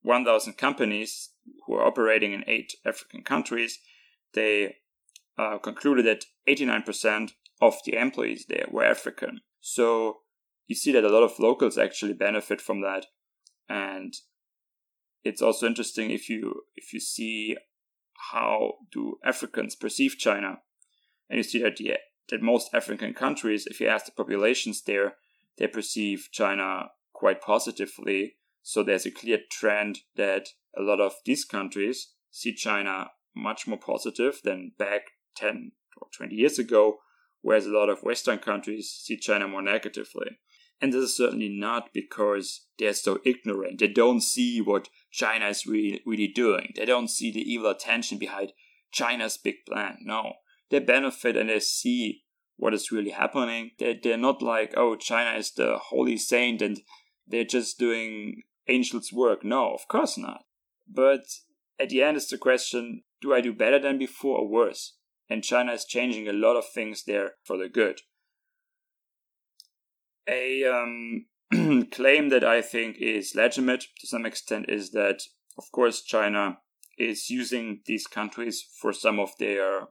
1,000 0.03 0.53
companies 0.57 1.29
who 1.65 1.73
are 1.75 1.85
operating 1.85 2.33
in 2.33 2.43
eight 2.47 2.73
African 2.85 3.23
countries, 3.23 3.79
they 4.33 4.75
uh, 5.37 5.57
concluded 5.57 6.05
that 6.05 6.25
89% 6.47 7.31
of 7.61 7.77
the 7.85 7.95
employees 7.95 8.45
there 8.47 8.65
were 8.71 8.83
African. 8.83 9.41
So 9.59 10.21
you 10.67 10.75
see 10.75 10.91
that 10.93 11.03
a 11.03 11.09
lot 11.09 11.23
of 11.23 11.39
locals 11.39 11.77
actually 11.77 12.13
benefit 12.13 12.61
from 12.61 12.81
that, 12.81 13.07
and 13.69 14.13
it's 15.23 15.41
also 15.41 15.67
interesting 15.67 16.09
if 16.09 16.29
you 16.29 16.61
if 16.75 16.93
you 16.93 16.99
see 16.99 17.57
how 18.31 18.73
do 18.91 19.17
Africans 19.23 19.75
perceive 19.75 20.17
China? 20.17 20.59
And 21.29 21.37
you 21.37 21.43
see 21.43 21.61
that 21.61 21.77
the, 21.77 21.93
that 22.29 22.41
most 22.41 22.73
African 22.73 23.13
countries, 23.13 23.65
if 23.65 23.79
you 23.79 23.87
ask 23.87 24.05
the 24.05 24.11
populations 24.11 24.83
there, 24.83 25.15
they 25.57 25.67
perceive 25.67 26.29
China 26.31 26.89
quite 27.13 27.41
positively. 27.41 28.35
So 28.61 28.83
there's 28.83 29.05
a 29.05 29.11
clear 29.11 29.39
trend 29.49 29.99
that 30.15 30.49
a 30.77 30.81
lot 30.81 30.99
of 30.99 31.13
these 31.25 31.45
countries 31.45 32.13
see 32.29 32.53
China 32.53 33.11
much 33.35 33.67
more 33.67 33.79
positive 33.79 34.39
than 34.43 34.73
back 34.77 35.01
10 35.35 35.71
or 35.97 36.07
20 36.15 36.35
years 36.35 36.59
ago, 36.59 36.97
whereas 37.41 37.65
a 37.65 37.71
lot 37.71 37.89
of 37.89 38.03
Western 38.03 38.39
countries 38.39 38.89
see 38.89 39.17
China 39.17 39.47
more 39.47 39.61
negatively. 39.61 40.37
And 40.81 40.91
this 40.91 41.03
is 41.03 41.17
certainly 41.17 41.49
not 41.49 41.93
because 41.93 42.65
they're 42.79 42.93
so 42.93 43.19
ignorant. 43.23 43.79
They 43.79 43.87
don't 43.87 44.21
see 44.21 44.59
what 44.61 44.89
China 45.11 45.47
is 45.47 45.67
really, 45.67 46.01
really 46.07 46.27
doing. 46.27 46.73
They 46.75 46.85
don't 46.85 47.07
see 47.07 47.31
the 47.31 47.41
evil 47.41 47.69
attention 47.69 48.17
behind 48.17 48.53
China's 48.91 49.37
big 49.37 49.55
plan. 49.67 49.99
No. 50.01 50.33
They 50.71 50.79
benefit 50.79 51.37
and 51.37 51.49
they 51.49 51.59
see 51.59 52.23
what 52.57 52.73
is 52.73 52.91
really 52.91 53.11
happening. 53.11 53.71
They're, 53.77 53.95
they're 54.01 54.17
not 54.17 54.41
like, 54.41 54.73
oh, 54.75 54.95
China 54.95 55.37
is 55.37 55.51
the 55.51 55.77
holy 55.77 56.17
saint 56.17 56.63
and 56.63 56.79
they're 57.27 57.43
just 57.43 57.77
doing 57.77 58.41
angels' 58.67 59.13
work. 59.13 59.43
No, 59.43 59.73
of 59.73 59.87
course 59.87 60.17
not. 60.17 60.45
But 60.87 61.21
at 61.79 61.89
the 61.89 62.01
end, 62.01 62.17
it's 62.17 62.27
the 62.27 62.37
question 62.39 63.03
do 63.21 63.35
I 63.35 63.41
do 63.41 63.53
better 63.53 63.77
than 63.77 63.99
before 63.99 64.39
or 64.39 64.47
worse? 64.47 64.95
And 65.29 65.43
China 65.43 65.73
is 65.73 65.85
changing 65.85 66.27
a 66.27 66.33
lot 66.33 66.57
of 66.57 66.65
things 66.67 67.03
there 67.03 67.33
for 67.43 67.55
the 67.55 67.69
good 67.69 68.01
a 70.27 70.63
um, 70.65 71.25
claim 71.91 72.29
that 72.29 72.43
I 72.43 72.61
think 72.61 72.97
is 72.99 73.35
legitimate 73.35 73.85
to 73.99 74.07
some 74.07 74.25
extent 74.25 74.65
is 74.69 74.91
that, 74.91 75.21
of 75.57 75.71
course, 75.71 76.01
China 76.01 76.59
is 76.97 77.29
using 77.29 77.81
these 77.85 78.07
countries 78.07 78.63
for 78.79 78.93
some 78.93 79.19
of 79.19 79.31
their 79.39 79.87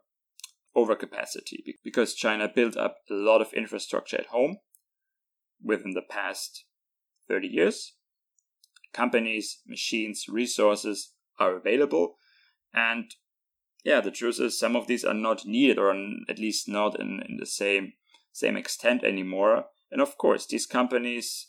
overcapacity 0.76 1.74
because 1.82 2.14
China 2.14 2.48
built 2.52 2.76
up 2.76 2.98
a 3.10 3.14
lot 3.14 3.40
of 3.40 3.52
infrastructure 3.52 4.18
at 4.18 4.26
home 4.26 4.58
within 5.62 5.92
the 5.92 6.02
past 6.08 6.64
30 7.28 7.48
years. 7.48 7.94
Companies, 8.92 9.60
machines, 9.66 10.26
resources 10.28 11.12
are 11.38 11.56
available. 11.56 12.16
And 12.72 13.14
yeah, 13.84 14.00
the 14.00 14.10
truth 14.10 14.40
is 14.40 14.58
some 14.58 14.76
of 14.76 14.86
these 14.86 15.04
are 15.04 15.14
not 15.14 15.46
needed 15.46 15.78
or 15.78 15.94
at 16.28 16.38
least 16.38 16.68
not 16.68 16.98
in, 17.00 17.22
in 17.28 17.36
the 17.38 17.46
same 17.46 17.94
same 18.32 18.56
extent 18.56 19.02
anymore. 19.02 19.64
And 19.90 20.00
of 20.00 20.16
course, 20.16 20.46
these 20.46 20.66
companies 20.66 21.48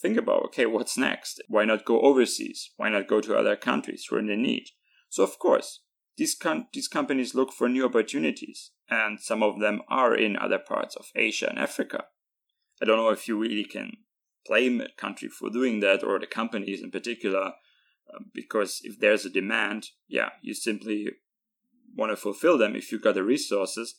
think 0.00 0.16
about 0.16 0.44
okay, 0.46 0.66
what's 0.66 0.98
next? 0.98 1.42
Why 1.48 1.64
not 1.64 1.84
go 1.84 2.00
overseas? 2.00 2.70
Why 2.76 2.88
not 2.88 3.08
go 3.08 3.20
to 3.20 3.36
other 3.36 3.56
countries 3.56 4.06
who 4.08 4.16
are 4.16 4.20
in 4.20 4.26
the 4.26 4.36
need? 4.36 4.66
So, 5.08 5.22
of 5.22 5.38
course, 5.38 5.80
these, 6.16 6.34
com- 6.34 6.68
these 6.72 6.88
companies 6.88 7.34
look 7.34 7.52
for 7.52 7.68
new 7.68 7.84
opportunities, 7.84 8.70
and 8.88 9.20
some 9.20 9.42
of 9.42 9.60
them 9.60 9.82
are 9.88 10.14
in 10.14 10.36
other 10.36 10.58
parts 10.58 10.96
of 10.96 11.06
Asia 11.14 11.48
and 11.48 11.58
Africa. 11.58 12.04
I 12.80 12.84
don't 12.84 12.96
know 12.96 13.10
if 13.10 13.28
you 13.28 13.38
really 13.38 13.64
can 13.64 13.92
blame 14.46 14.80
a 14.80 14.88
country 14.96 15.28
for 15.28 15.50
doing 15.50 15.80
that 15.80 16.02
or 16.02 16.18
the 16.18 16.26
companies 16.26 16.82
in 16.82 16.90
particular, 16.90 17.52
uh, 18.12 18.18
because 18.34 18.80
if 18.82 18.98
there's 18.98 19.24
a 19.24 19.30
demand, 19.30 19.88
yeah, 20.08 20.30
you 20.42 20.54
simply 20.54 21.08
want 21.96 22.10
to 22.10 22.16
fulfill 22.16 22.58
them 22.58 22.74
if 22.74 22.90
you've 22.90 23.02
got 23.02 23.14
the 23.14 23.22
resources. 23.22 23.94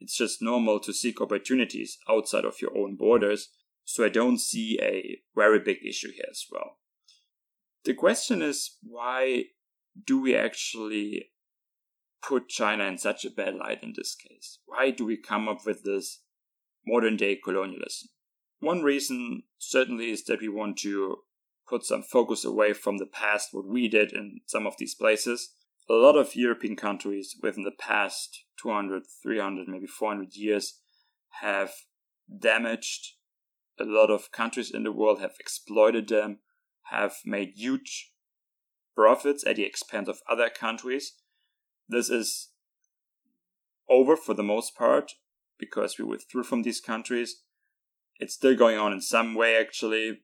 It's 0.00 0.16
just 0.16 0.42
normal 0.42 0.80
to 0.80 0.92
seek 0.92 1.20
opportunities 1.20 1.98
outside 2.08 2.44
of 2.44 2.60
your 2.60 2.76
own 2.76 2.96
borders. 2.96 3.48
So 3.84 4.04
I 4.04 4.08
don't 4.08 4.38
see 4.38 4.78
a 4.82 5.18
very 5.34 5.58
big 5.58 5.78
issue 5.84 6.12
here 6.12 6.26
as 6.30 6.44
well. 6.50 6.78
The 7.84 7.94
question 7.94 8.42
is 8.42 8.76
why 8.82 9.44
do 10.04 10.20
we 10.20 10.36
actually 10.36 11.30
put 12.22 12.48
China 12.48 12.84
in 12.84 12.98
such 12.98 13.24
a 13.24 13.30
bad 13.30 13.54
light 13.54 13.82
in 13.82 13.94
this 13.96 14.14
case? 14.14 14.58
Why 14.66 14.90
do 14.90 15.04
we 15.04 15.16
come 15.16 15.48
up 15.48 15.64
with 15.64 15.84
this 15.84 16.20
modern 16.86 17.16
day 17.16 17.38
colonialism? 17.42 18.08
One 18.60 18.82
reason 18.82 19.44
certainly 19.58 20.10
is 20.10 20.24
that 20.24 20.40
we 20.40 20.48
want 20.48 20.78
to 20.78 21.18
put 21.68 21.84
some 21.84 22.02
focus 22.02 22.44
away 22.44 22.72
from 22.72 22.98
the 22.98 23.06
past, 23.06 23.50
what 23.52 23.66
we 23.66 23.88
did 23.88 24.12
in 24.12 24.40
some 24.46 24.66
of 24.66 24.74
these 24.78 24.94
places. 24.94 25.54
A 25.90 25.94
lot 25.94 26.16
of 26.16 26.36
European 26.36 26.76
countries 26.76 27.36
within 27.42 27.64
the 27.64 27.70
past 27.70 28.44
200, 28.62 29.04
300, 29.22 29.68
maybe 29.68 29.86
400 29.86 30.34
years 30.34 30.80
have 31.40 31.70
damaged 32.40 33.14
a 33.80 33.84
lot 33.84 34.10
of 34.10 34.30
countries 34.32 34.70
in 34.70 34.82
the 34.82 34.92
world, 34.92 35.20
have 35.20 35.36
exploited 35.40 36.08
them, 36.08 36.40
have 36.90 37.16
made 37.24 37.52
huge 37.54 38.12
profits 38.94 39.46
at 39.46 39.56
the 39.56 39.64
expense 39.64 40.08
of 40.08 40.18
other 40.28 40.50
countries. 40.50 41.14
This 41.88 42.10
is 42.10 42.50
over 43.88 44.16
for 44.16 44.34
the 44.34 44.42
most 44.42 44.76
part 44.76 45.12
because 45.58 45.98
we 45.98 46.04
withdrew 46.04 46.42
from 46.42 46.62
these 46.62 46.80
countries. 46.80 47.42
It's 48.18 48.34
still 48.34 48.56
going 48.56 48.76
on 48.76 48.92
in 48.92 49.00
some 49.00 49.34
way, 49.34 49.56
actually, 49.56 50.18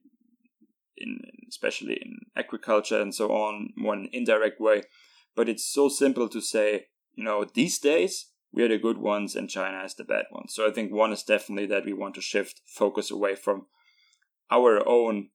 in 0.97 1.19
especially 1.49 1.95
in 1.95 2.19
agriculture 2.37 3.01
and 3.01 3.15
so 3.15 3.31
on, 3.31 3.71
more 3.77 3.95
in 3.95 4.01
an 4.01 4.11
indirect 4.13 4.61
way. 4.61 4.83
But 5.37 5.49
it's 5.49 5.67
so 5.67 5.89
simple 5.89 6.29
to 6.29 6.41
say, 6.41 6.87
you 7.15 7.25
know, 7.25 7.45
these 7.45 7.79
days 7.79 8.31
we 8.53 8.63
are 8.63 8.69
the 8.69 8.79
good 8.79 8.99
ones 8.99 9.35
and 9.35 9.51
China 9.51 9.83
is 9.85 9.95
the 9.95 10.05
bad 10.05 10.27
ones. 10.31 10.55
So 10.55 10.67
I 10.67 10.71
think 10.71 10.93
one 10.93 11.13
is 11.13 11.23
definitely 11.23 11.67
that 11.67 11.85
we 11.85 11.93
want 11.93 12.15
to 12.15 12.21
shift 12.21 12.61
focus 12.67 13.11
away 13.11 13.35
from 13.35 13.67
our 14.51 14.87
own 14.87 15.31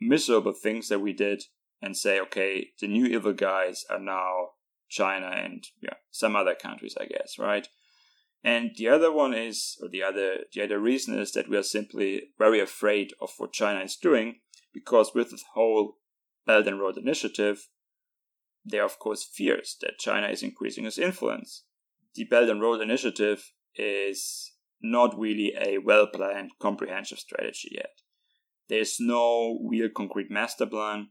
miserable 0.00 0.52
things 0.52 0.88
that 0.88 1.00
we 1.00 1.12
did 1.12 1.44
and 1.80 1.96
say, 1.96 2.18
okay, 2.20 2.68
the 2.80 2.88
new 2.88 3.06
evil 3.06 3.32
guys 3.32 3.84
are 3.88 4.00
now 4.00 4.48
China 4.88 5.28
and 5.28 5.64
yeah, 5.80 5.94
some 6.10 6.34
other 6.36 6.54
countries, 6.54 6.96
I 7.00 7.06
guess, 7.06 7.38
right? 7.38 7.68
And 8.44 8.72
the 8.76 8.88
other 8.88 9.12
one 9.12 9.34
is, 9.34 9.78
or 9.80 9.88
the 9.88 10.02
other, 10.02 10.38
the 10.52 10.62
other 10.62 10.80
reason 10.80 11.18
is 11.18 11.32
that 11.32 11.48
we 11.48 11.56
are 11.56 11.62
simply 11.62 12.30
very 12.38 12.60
afraid 12.60 13.12
of 13.20 13.30
what 13.38 13.52
China 13.52 13.80
is 13.80 13.96
doing, 13.96 14.40
because 14.74 15.12
with 15.14 15.30
the 15.30 15.40
whole 15.54 15.98
Belt 16.46 16.66
and 16.66 16.80
Road 16.80 16.98
Initiative, 16.98 17.68
there 18.64 18.82
are 18.82 18.86
of 18.86 18.98
course 18.98 19.24
fears 19.24 19.76
that 19.80 19.98
China 19.98 20.28
is 20.28 20.42
increasing 20.42 20.86
its 20.86 20.98
influence. 20.98 21.64
The 22.14 22.24
Belt 22.24 22.48
and 22.48 22.60
Road 22.60 22.80
Initiative 22.80 23.52
is 23.74 24.52
not 24.80 25.18
really 25.18 25.54
a 25.58 25.78
well 25.78 26.06
planned, 26.06 26.50
comprehensive 26.60 27.18
strategy 27.18 27.70
yet. 27.72 27.90
There's 28.68 28.96
no 29.00 29.58
real 29.68 29.88
concrete 29.94 30.30
master 30.30 30.66
plan 30.66 31.08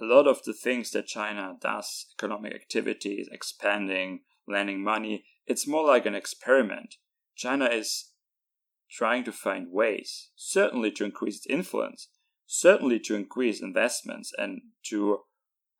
a 0.00 0.04
lot 0.04 0.26
of 0.26 0.42
the 0.44 0.52
things 0.52 0.90
that 0.92 1.06
China 1.06 1.56
does, 1.60 2.06
economic 2.18 2.54
activities, 2.54 3.28
expanding, 3.30 4.20
lending 4.48 4.82
money, 4.82 5.24
it's 5.46 5.66
more 5.66 5.86
like 5.86 6.06
an 6.06 6.14
experiment. 6.14 6.96
China 7.36 7.66
is 7.66 8.12
trying 8.90 9.24
to 9.24 9.32
find 9.32 9.70
ways, 9.70 10.30
certainly 10.36 10.90
to 10.92 11.04
increase 11.04 11.36
its 11.36 11.46
influence, 11.46 12.08
certainly 12.46 12.98
to 12.98 13.14
increase 13.14 13.60
investments 13.60 14.32
and 14.36 14.62
to 14.84 15.20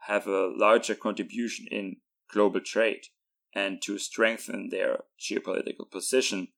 have 0.06 0.26
a 0.26 0.52
larger 0.54 0.94
contribution 0.94 1.66
in 1.70 1.96
global 2.32 2.60
trade 2.60 3.06
and 3.54 3.82
to 3.82 3.98
strengthen 3.98 4.68
their 4.70 5.00
geopolitical 5.18 5.90
position, 5.90 6.48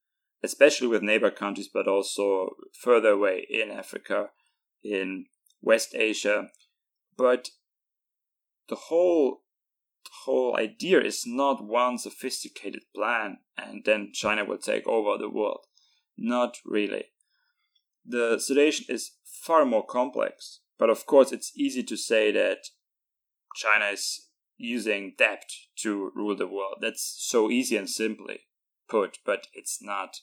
especially 0.43 0.87
with 0.87 1.03
neighbor 1.03 1.31
countries, 1.31 1.69
but 1.73 1.89
also 1.89 2.51
further 2.79 3.11
away 3.11 3.47
in 3.49 3.71
Africa, 3.71 4.31
in 4.83 5.27
West 5.61 5.95
Asia, 5.95 6.49
but 7.17 7.51
the 8.69 8.75
whole 8.75 9.43
the 10.05 10.11
whole 10.25 10.57
idea 10.57 11.01
is 11.01 11.25
not 11.27 11.65
one 11.65 11.97
sophisticated 11.97 12.83
plan 12.95 13.39
and 13.57 13.85
then 13.85 14.11
China 14.13 14.45
will 14.45 14.59
take 14.59 14.87
over 14.87 15.17
the 15.17 15.29
world. 15.29 15.67
Not 16.19 16.59
really. 16.65 17.05
The 18.05 18.39
situation 18.41 18.87
is 18.89 19.13
far 19.25 19.65
more 19.65 19.87
complex, 19.87 20.61
but 20.79 20.91
of 20.91 21.07
course 21.07 21.31
it's 21.31 21.53
easy 21.57 21.85
to 21.85 21.97
say 21.97 22.33
that 22.33 22.67
China 23.55 23.87
is 23.87 24.29
using 24.57 25.15
debt 25.19 25.45
to 25.77 26.13
rule 26.15 26.37
the 26.37 26.47
world. 26.47 26.77
That's 26.81 27.17
so 27.19 27.51
easy 27.51 27.77
and 27.77 27.89
simply 27.89 28.41
put, 28.89 29.19
but 29.25 29.47
it's 29.53 29.83
not 29.83 30.19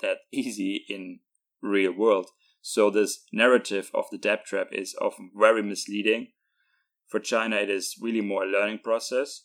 that 0.00 0.18
easy 0.32 0.84
in 0.88 1.20
real 1.62 1.92
world. 1.92 2.30
So 2.60 2.88
this 2.88 3.24
narrative 3.32 3.90
of 3.92 4.06
the 4.10 4.18
debt 4.18 4.46
trap 4.46 4.68
is 4.72 4.94
often 5.00 5.30
very 5.36 5.62
misleading. 5.62 6.28
For 7.08 7.20
China, 7.20 7.56
it 7.56 7.68
is 7.68 7.96
really 8.00 8.22
more 8.22 8.44
a 8.44 8.46
learning 8.50 8.80
process. 8.82 9.42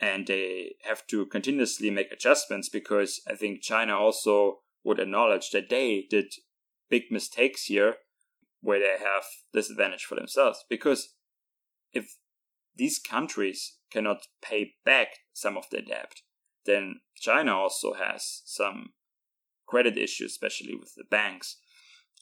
And 0.00 0.26
they 0.26 0.74
have 0.84 1.06
to 1.08 1.26
continuously 1.26 1.90
make 1.90 2.10
adjustments 2.10 2.68
because 2.68 3.20
I 3.28 3.34
think 3.34 3.62
China 3.62 3.96
also 3.96 4.60
would 4.84 4.98
acknowledge 4.98 5.50
that 5.50 5.68
they 5.68 6.06
did 6.08 6.32
big 6.90 7.04
mistakes 7.10 7.64
here 7.64 7.96
where 8.60 8.80
they 8.80 8.96
have 9.04 9.24
disadvantage 9.52 10.04
for 10.04 10.14
themselves. 10.14 10.64
Because 10.68 11.14
if 11.94 12.16
these 12.76 12.98
countries 12.98 13.78
cannot 13.90 14.26
pay 14.42 14.74
back 14.84 15.08
some 15.32 15.56
of 15.56 15.64
their 15.70 15.82
debt, 15.82 16.12
then 16.66 17.00
China 17.16 17.56
also 17.56 17.94
has 17.94 18.42
some 18.44 18.90
credit 19.66 19.96
issues, 19.96 20.32
especially 20.32 20.74
with 20.74 20.94
the 20.96 21.04
banks. 21.10 21.58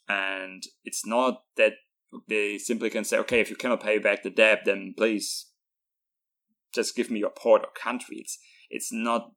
And 0.08 0.62
it's 0.84 1.06
not 1.06 1.42
that 1.56 1.74
they 2.28 2.58
simply 2.58 2.90
can 2.90 3.04
say, 3.04 3.18
okay, 3.18 3.40
if 3.40 3.50
you 3.50 3.56
cannot 3.56 3.82
pay 3.82 3.98
back 3.98 4.22
the 4.22 4.30
debt, 4.30 4.60
then 4.64 4.94
please 4.96 5.46
just 6.74 6.96
give 6.96 7.10
me 7.10 7.20
your 7.20 7.30
port 7.30 7.62
or 7.62 7.70
country. 7.74 8.18
It's 8.18 8.38
it's 8.70 8.92
not 8.92 9.32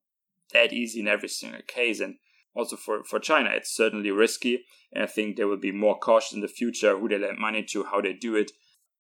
that 0.54 0.74
easy 0.74 1.02
in 1.02 1.08
every 1.08 1.30
single 1.30 1.62
case, 1.67 2.00
and 2.00 2.15
also 2.56 2.76
for 2.76 3.04
for 3.04 3.19
China, 3.19 3.52
it's 3.54 3.76
certainly 3.76 4.12
risky. 4.12 4.65
And 4.91 5.04
I 5.04 5.08
think 5.08 5.36
they 5.36 5.45
will 5.45 5.58
be 5.58 5.71
more 5.71 5.98
cautious 5.98 6.34
in 6.34 6.41
the 6.41 6.48
future 6.48 6.98
who 6.98 7.08
they 7.10 7.17
lend 7.17 7.38
money 7.38 7.63
to, 7.71 7.86
how 7.86 8.02
they 8.02 8.13
do 8.13 8.36
it. 8.36 8.52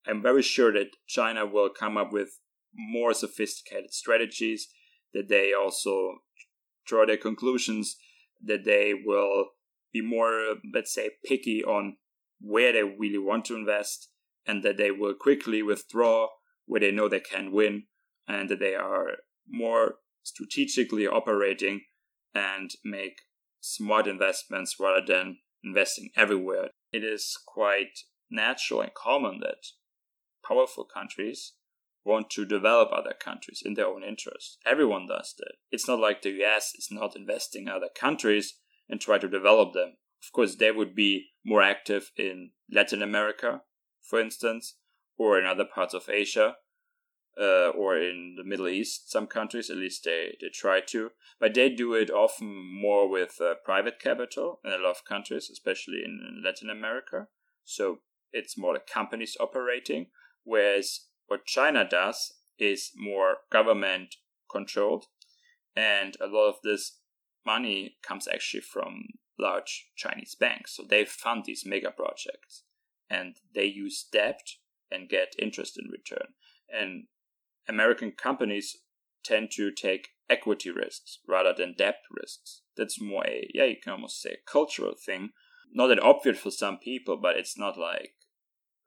I'm 0.07 0.21
very 0.21 0.41
sure 0.41 0.71
that 0.73 0.91
China 1.07 1.45
will 1.45 1.69
come 1.69 1.97
up 1.97 2.11
with 2.11 2.39
more 2.73 3.13
sophisticated 3.13 3.93
strategies. 3.93 4.67
That 5.13 5.29
they 5.29 5.53
also 5.53 6.15
draw 6.85 7.05
their 7.05 7.17
conclusions. 7.17 7.97
That 8.43 8.65
they 8.65 8.93
will 8.93 9.47
be 9.93 10.01
more, 10.01 10.55
let's 10.73 10.93
say, 10.93 11.11
picky 11.23 11.63
on 11.63 11.97
where 12.41 12.73
they 12.73 12.83
really 12.83 13.17
want 13.17 13.45
to 13.45 13.55
invest 13.55 14.09
and 14.45 14.61
that 14.63 14.77
they 14.77 14.91
will 14.91 15.13
quickly 15.13 15.63
withdraw 15.63 16.27
where 16.65 16.81
they 16.81 16.91
know 16.91 17.07
they 17.07 17.19
can 17.19 17.51
win 17.51 17.83
and 18.27 18.49
that 18.49 18.59
they 18.59 18.75
are 18.75 19.17
more 19.47 19.95
strategically 20.23 21.07
operating 21.07 21.81
and 22.33 22.71
make 22.83 23.21
smart 23.61 24.07
investments 24.07 24.75
rather 24.79 25.05
than 25.05 25.37
investing 25.63 26.09
everywhere. 26.15 26.69
It 26.91 27.03
is 27.03 27.37
quite 27.45 27.99
natural 28.29 28.81
and 28.81 28.93
common 28.93 29.39
that 29.41 29.65
powerful 30.47 30.85
countries 30.85 31.53
want 32.03 32.29
to 32.29 32.45
develop 32.45 32.89
other 32.91 33.13
countries 33.19 33.63
in 33.65 33.73
their 33.73 33.87
own 33.87 34.03
interest. 34.03 34.59
Everyone 34.65 35.07
does 35.07 35.33
that. 35.39 35.53
It's 35.71 35.87
not 35.87 35.99
like 35.99 36.21
the 36.21 36.43
US 36.43 36.73
is 36.77 36.89
not 36.91 37.15
investing 37.15 37.63
in 37.63 37.69
other 37.69 37.89
countries 37.93 38.59
and 38.87 39.01
try 39.01 39.17
to 39.17 39.27
develop 39.27 39.73
them. 39.73 39.97
Of 40.23 40.31
course, 40.31 40.55
they 40.55 40.71
would 40.71 40.95
be 40.95 41.29
more 41.43 41.61
active 41.61 42.11
in 42.15 42.51
Latin 42.71 43.01
America, 43.01 43.61
for 44.01 44.19
instance, 44.19 44.75
or 45.17 45.39
in 45.39 45.45
other 45.45 45.65
parts 45.65 45.93
of 45.93 46.09
Asia, 46.09 46.55
uh, 47.39 47.69
or 47.69 47.97
in 47.97 48.35
the 48.37 48.43
Middle 48.43 48.67
East. 48.67 49.11
Some 49.11 49.27
countries, 49.27 49.69
at 49.69 49.77
least, 49.77 50.03
they, 50.05 50.37
they 50.39 50.49
try 50.53 50.81
to, 50.87 51.11
but 51.39 51.53
they 51.53 51.69
do 51.69 51.93
it 51.93 52.09
often 52.09 52.47
more 52.81 53.09
with 53.09 53.39
uh, 53.41 53.55
private 53.63 53.99
capital 53.99 54.59
in 54.63 54.71
a 54.71 54.77
lot 54.77 54.91
of 54.91 55.05
countries, 55.05 55.49
especially 55.51 56.01
in 56.03 56.41
Latin 56.43 56.69
America. 56.69 57.27
So 57.63 57.99
it's 58.31 58.57
more 58.57 58.73
like 58.73 58.87
companies 58.87 59.37
operating, 59.39 60.07
whereas 60.45 61.07
what 61.27 61.45
China 61.45 61.85
does 61.89 62.33
is 62.57 62.91
more 62.95 63.37
government 63.51 64.15
controlled, 64.49 65.05
and 65.75 66.15
a 66.21 66.27
lot 66.27 66.47
of 66.47 66.55
this 66.63 66.99
money 67.45 67.97
comes 68.01 68.27
actually 68.27 68.61
from 68.61 69.07
large 69.37 69.89
Chinese 69.97 70.35
banks. 70.39 70.75
So 70.75 70.83
they 70.87 71.03
fund 71.03 71.43
these 71.45 71.65
mega 71.65 71.91
projects 71.91 72.63
and 73.09 73.35
they 73.53 73.65
use 73.65 74.07
debt 74.11 74.39
and 74.89 75.09
get 75.09 75.35
interest 75.37 75.77
in 75.77 75.91
return. 75.91 76.29
And 76.73 77.03
American 77.67 78.13
companies 78.13 78.77
tend 79.23 79.51
to 79.51 79.71
take 79.71 80.09
equity 80.29 80.71
risks 80.71 81.19
rather 81.27 81.53
than 81.53 81.75
debt 81.77 81.97
risks. 82.09 82.61
That's 82.77 83.01
more 83.01 83.25
a, 83.27 83.49
yeah, 83.53 83.65
you 83.65 83.75
can 83.83 83.91
almost 83.91 84.21
say 84.21 84.31
a 84.31 84.49
cultural 84.51 84.93
thing 84.95 85.31
not 85.75 85.87
that 85.87 85.99
obvious 85.99 86.39
for 86.39 86.51
some 86.51 86.77
people, 86.77 87.17
but 87.17 87.35
it's 87.35 87.57
not 87.57 87.77
like 87.77 88.13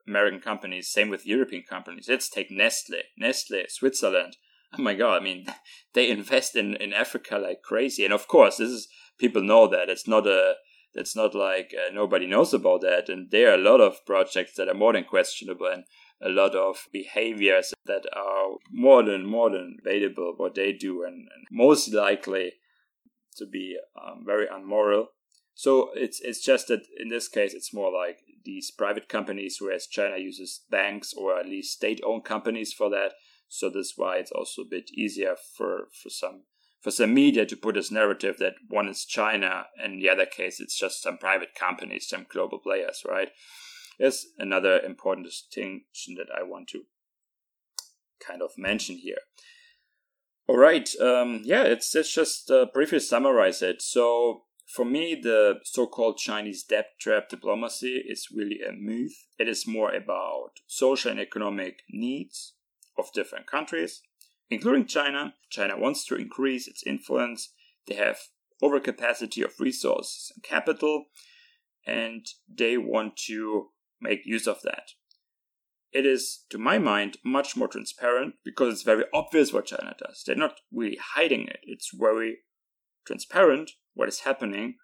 American 0.09 0.41
companies. 0.41 0.91
Same 0.91 1.09
with 1.09 1.25
European 1.25 1.63
companies. 1.69 2.07
Let's 2.09 2.29
take 2.29 2.51
Nestle, 2.51 3.03
Nestle, 3.17 3.63
Switzerland. 3.69 4.37
Oh 4.77 4.81
my 4.81 4.95
god! 4.95 5.21
I 5.21 5.23
mean, 5.23 5.45
they 5.93 6.09
invest 6.09 6.55
in 6.55 6.75
in 6.75 6.93
Africa 6.93 7.37
like 7.37 7.61
crazy, 7.63 8.03
and 8.05 8.13
of 8.13 8.27
course, 8.27 8.57
this 8.57 8.69
is 8.69 8.87
people 9.19 9.43
know 9.43 9.67
that 9.67 9.89
it's 9.89 10.07
not 10.07 10.27
a 10.27 10.55
that's 10.93 11.15
not 11.15 11.35
like 11.35 11.71
uh, 11.73 11.91
nobody 11.93 12.25
knows 12.25 12.53
about 12.53 12.81
that. 12.81 13.09
And 13.09 13.29
there 13.31 13.51
are 13.51 13.55
a 13.55 13.69
lot 13.71 13.81
of 13.81 14.05
projects 14.05 14.55
that 14.57 14.67
are 14.67 14.73
more 14.73 14.93
than 14.93 15.03
questionable 15.03 15.67
and 15.67 15.83
a 16.21 16.29
lot 16.29 16.55
of 16.55 16.87
behaviors 16.91 17.73
that 17.85 18.03
are 18.13 18.57
more 18.71 19.03
than 19.03 19.25
more 19.25 19.49
than 19.49 19.77
debatable 19.77 20.33
what 20.35 20.55
they 20.55 20.73
do 20.73 21.03
and, 21.03 21.15
and 21.15 21.45
most 21.51 21.93
likely 21.93 22.53
to 23.37 23.45
be 23.45 23.77
um, 24.01 24.23
very 24.25 24.47
unmoral. 24.51 25.07
So 25.59 25.89
it's 25.93 26.21
it's 26.21 26.41
just 26.41 26.69
that 26.69 26.83
in 26.97 27.09
this 27.09 27.27
case 27.27 27.53
it's 27.53 27.73
more 27.73 27.91
like 27.91 28.19
these 28.45 28.71
private 28.71 29.09
companies, 29.09 29.57
whereas 29.59 29.87
China 29.87 30.15
uses 30.15 30.61
banks 30.71 31.11
or 31.13 31.37
at 31.37 31.47
least 31.47 31.73
state-owned 31.73 32.23
companies 32.23 32.71
for 32.71 32.89
that. 32.91 33.11
So 33.49 33.69
that's 33.69 33.97
why 33.97 34.19
it's 34.19 34.31
also 34.31 34.61
a 34.61 34.69
bit 34.69 34.89
easier 34.93 35.35
for 35.57 35.89
for 35.91 36.09
some 36.09 36.43
for 36.79 36.91
some 36.91 37.13
media 37.13 37.45
to 37.45 37.57
put 37.57 37.75
this 37.75 37.91
narrative 37.91 38.37
that 38.39 38.53
one 38.69 38.87
is 38.87 39.03
China 39.03 39.65
and 39.77 40.01
the 40.01 40.07
other 40.07 40.25
case 40.25 40.61
it's 40.61 40.79
just 40.79 41.03
some 41.03 41.17
private 41.17 41.53
companies, 41.55 42.07
some 42.07 42.25
global 42.29 42.59
players, 42.59 43.03
right? 43.05 43.31
Is 43.99 44.27
another 44.37 44.79
important 44.79 45.27
distinction 45.27 46.15
that 46.15 46.29
I 46.33 46.41
want 46.43 46.69
to 46.69 46.83
kind 48.25 48.41
of 48.41 48.51
mention 48.57 48.95
here. 48.95 49.23
All 50.47 50.57
right, 50.57 50.89
um, 51.01 51.41
yeah, 51.43 51.63
it's, 51.63 51.93
it's 51.93 52.13
just 52.13 52.49
uh, 52.49 52.67
briefly 52.73 52.99
summarize 52.99 53.61
it. 53.61 53.81
So 53.81 54.45
for 54.69 54.85
me, 54.85 55.19
the 55.21 55.59
so-called 55.63 56.17
Chinese 56.17 56.63
debt 56.63 56.91
trap 56.99 57.29
diplomacy 57.29 58.03
is 58.07 58.27
really 58.33 58.59
a 58.61 58.71
myth. 58.71 59.25
It 59.37 59.47
is 59.47 59.67
more 59.67 59.93
about 59.93 60.59
social 60.67 61.11
and 61.11 61.19
economic 61.19 61.81
needs 61.89 62.53
of 62.97 63.11
different 63.13 63.47
countries 63.47 64.01
including 64.49 64.85
China. 64.85 65.33
China 65.49 65.77
wants 65.77 66.05
to 66.05 66.15
increase 66.15 66.67
its 66.67 66.83
influence. 66.85 67.53
They 67.87 67.95
have 67.95 68.17
overcapacity 68.61 69.43
of 69.43 69.59
resources 69.59 70.31
and 70.35 70.43
capital, 70.43 71.05
and 71.85 72.25
they 72.47 72.77
want 72.77 73.15
to 73.27 73.69
make 74.01 74.25
use 74.25 74.47
of 74.47 74.61
that. 74.63 74.91
It 75.91 76.05
is, 76.05 76.45
to 76.51 76.57
my 76.57 76.77
mind, 76.77 77.17
much 77.23 77.55
more 77.55 77.67
transparent 77.67 78.35
because 78.45 78.73
it's 78.73 78.83
very 78.83 79.05
obvious 79.13 79.51
what 79.51 79.65
China 79.65 79.95
does. 79.97 80.23
They're 80.25 80.35
not 80.35 80.59
really 80.71 80.99
hiding 81.15 81.47
it. 81.47 81.59
It's 81.63 81.89
very 81.93 82.39
transparent 83.05 83.71
what 83.93 84.09
is 84.09 84.21
happening, 84.21 84.75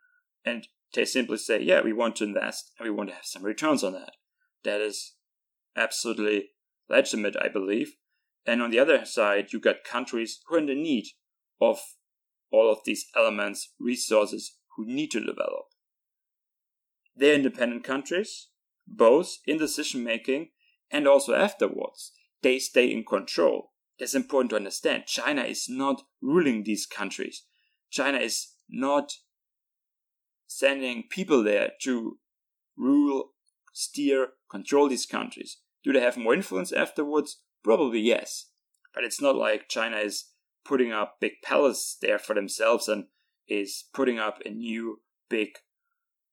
and 0.43 0.67
they 0.93 1.05
simply 1.05 1.37
say, 1.37 1.61
yeah, 1.61 1.81
we 1.81 1.93
want 1.93 2.15
to 2.17 2.23
invest 2.23 2.71
and 2.79 2.87
we 2.87 2.95
want 2.95 3.09
to 3.09 3.15
have 3.15 3.25
some 3.25 3.43
returns 3.43 3.83
on 3.83 3.93
that. 3.93 4.11
That 4.63 4.81
is 4.81 5.15
absolutely 5.75 6.49
legitimate, 6.89 7.35
I 7.39 7.49
believe. 7.49 7.95
And 8.45 8.61
on 8.61 8.71
the 8.71 8.79
other 8.79 9.05
side, 9.05 9.51
you 9.51 9.59
got 9.59 9.83
countries 9.83 10.39
who 10.47 10.55
are 10.55 10.59
in 10.59 10.67
the 10.67 10.75
need 10.75 11.05
of 11.59 11.79
all 12.51 12.71
of 12.71 12.79
these 12.85 13.05
elements, 13.15 13.73
resources 13.79 14.57
who 14.75 14.85
need 14.85 15.11
to 15.11 15.19
develop. 15.19 15.65
They're 17.15 17.35
independent 17.35 17.83
countries, 17.83 18.49
both 18.87 19.37
in 19.45 19.57
decision 19.57 20.03
making 20.03 20.49
and 20.91 21.07
also 21.07 21.33
afterwards. 21.33 22.11
They 22.41 22.59
stay 22.59 22.91
in 22.91 23.03
control. 23.03 23.71
That's 23.99 24.13
important 24.13 24.51
to 24.51 24.57
understand. 24.57 25.05
China 25.07 25.43
is 25.43 25.67
not 25.69 26.03
ruling 26.21 26.63
these 26.63 26.85
countries. 26.85 27.43
China 27.89 28.17
is 28.17 28.53
not 28.69 29.11
sending 30.47 31.03
people 31.09 31.43
there 31.43 31.71
to 31.81 32.17
rule, 32.77 33.31
steer, 33.73 34.29
control 34.49 34.89
these 34.89 35.05
countries. 35.05 35.57
Do 35.83 35.93
they 35.93 36.01
have 36.01 36.17
more 36.17 36.33
influence 36.33 36.71
afterwards? 36.71 37.41
Probably 37.63 37.99
yes. 37.99 38.49
But 38.93 39.03
it's 39.03 39.21
not 39.21 39.35
like 39.35 39.69
China 39.69 39.97
is 39.97 40.31
putting 40.65 40.91
up 40.91 41.17
big 41.19 41.33
palaces 41.43 41.97
there 42.01 42.17
for 42.17 42.33
themselves 42.33 42.87
and 42.87 43.05
is 43.47 43.85
putting 43.93 44.17
up 44.17 44.39
a 44.45 44.49
new 44.49 45.01
big 45.29 45.49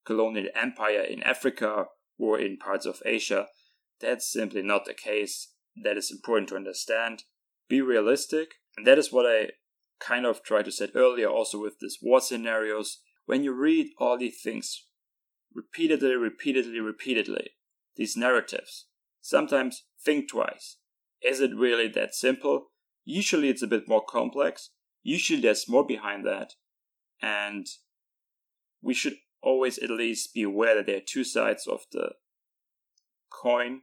colonial 0.05 0.47
empire 0.55 1.01
in 1.01 1.21
Africa 1.23 1.85
or 2.17 2.39
in 2.39 2.57
parts 2.57 2.85
of 2.85 3.01
Asia. 3.05 3.47
That's 4.01 4.31
simply 4.31 4.61
not 4.61 4.85
the 4.85 4.93
case. 4.93 5.53
That 5.81 5.97
is 5.97 6.11
important 6.11 6.49
to 6.49 6.55
understand. 6.55 7.23
Be 7.69 7.81
realistic. 7.81 8.55
And 8.77 8.87
that 8.87 8.97
is 8.97 9.11
what 9.11 9.25
I 9.25 9.49
kind 10.05 10.25
of 10.25 10.43
tried 10.43 10.65
to 10.65 10.71
say 10.71 10.89
earlier 10.95 11.27
also 11.27 11.59
with 11.59 11.79
these 11.79 11.97
war 12.01 12.21
scenarios. 12.21 12.99
When 13.25 13.43
you 13.43 13.53
read 13.53 13.91
all 13.97 14.17
these 14.17 14.41
things 14.41 14.85
repeatedly, 15.53 16.15
repeatedly, 16.15 16.79
repeatedly, 16.79 17.51
these 17.95 18.17
narratives, 18.17 18.87
sometimes 19.21 19.85
think 20.03 20.29
twice. 20.29 20.77
Is 21.21 21.39
it 21.39 21.55
really 21.55 21.87
that 21.89 22.13
simple? 22.13 22.71
Usually 23.05 23.49
it's 23.49 23.61
a 23.61 23.67
bit 23.67 23.87
more 23.87 24.03
complex. 24.03 24.71
Usually 25.03 25.41
there's 25.41 25.69
more 25.69 25.85
behind 25.85 26.25
that. 26.25 26.53
And 27.21 27.67
we 28.81 28.93
should 28.93 29.15
always 29.41 29.77
at 29.77 29.89
least 29.89 30.33
be 30.33 30.43
aware 30.43 30.75
that 30.75 30.85
there 30.87 30.97
are 30.97 31.05
two 31.05 31.23
sides 31.23 31.67
of 31.67 31.81
the 31.91 32.11
coin. 33.29 33.81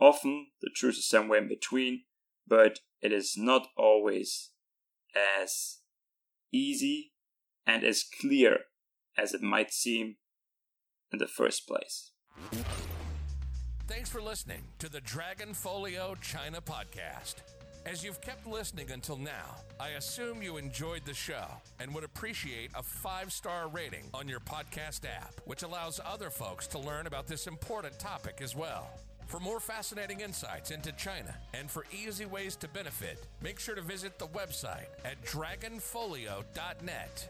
Often 0.00 0.48
the 0.62 0.70
truth 0.74 0.96
is 0.96 1.08
somewhere 1.08 1.40
in 1.40 1.48
between, 1.48 2.04
but 2.46 2.78
it 3.00 3.12
is 3.12 3.34
not 3.36 3.68
always 3.76 4.51
as 5.16 5.78
easy 6.52 7.12
and 7.66 7.84
as 7.84 8.04
clear 8.20 8.58
as 9.16 9.34
it 9.34 9.42
might 9.42 9.72
seem 9.72 10.16
in 11.12 11.18
the 11.18 11.26
first 11.26 11.66
place. 11.66 12.12
Thanks 13.86 14.08
for 14.08 14.22
listening 14.22 14.62
to 14.78 14.88
the 14.88 15.00
Dragon 15.00 15.52
Folio 15.52 16.14
China 16.22 16.60
podcast. 16.60 17.36
As 17.84 18.04
you've 18.04 18.20
kept 18.20 18.46
listening 18.46 18.92
until 18.92 19.16
now, 19.16 19.56
I 19.80 19.90
assume 19.90 20.40
you 20.40 20.56
enjoyed 20.56 21.04
the 21.04 21.14
show 21.14 21.46
and 21.80 21.92
would 21.92 22.04
appreciate 22.04 22.70
a 22.76 22.82
five 22.82 23.32
star 23.32 23.68
rating 23.68 24.04
on 24.14 24.28
your 24.28 24.38
podcast 24.40 25.00
app, 25.04 25.34
which 25.46 25.64
allows 25.64 26.00
other 26.06 26.30
folks 26.30 26.68
to 26.68 26.78
learn 26.78 27.08
about 27.08 27.26
this 27.26 27.48
important 27.48 27.98
topic 27.98 28.38
as 28.40 28.54
well. 28.54 28.88
For 29.26 29.40
more 29.40 29.60
fascinating 29.60 30.20
insights 30.20 30.70
into 30.70 30.92
China 30.92 31.34
and 31.54 31.70
for 31.70 31.86
easy 31.90 32.26
ways 32.26 32.54
to 32.56 32.68
benefit, 32.68 33.26
make 33.40 33.58
sure 33.58 33.74
to 33.74 33.82
visit 33.82 34.18
the 34.18 34.26
website 34.26 34.88
at 35.04 35.22
dragonfolio.net. 35.24 37.28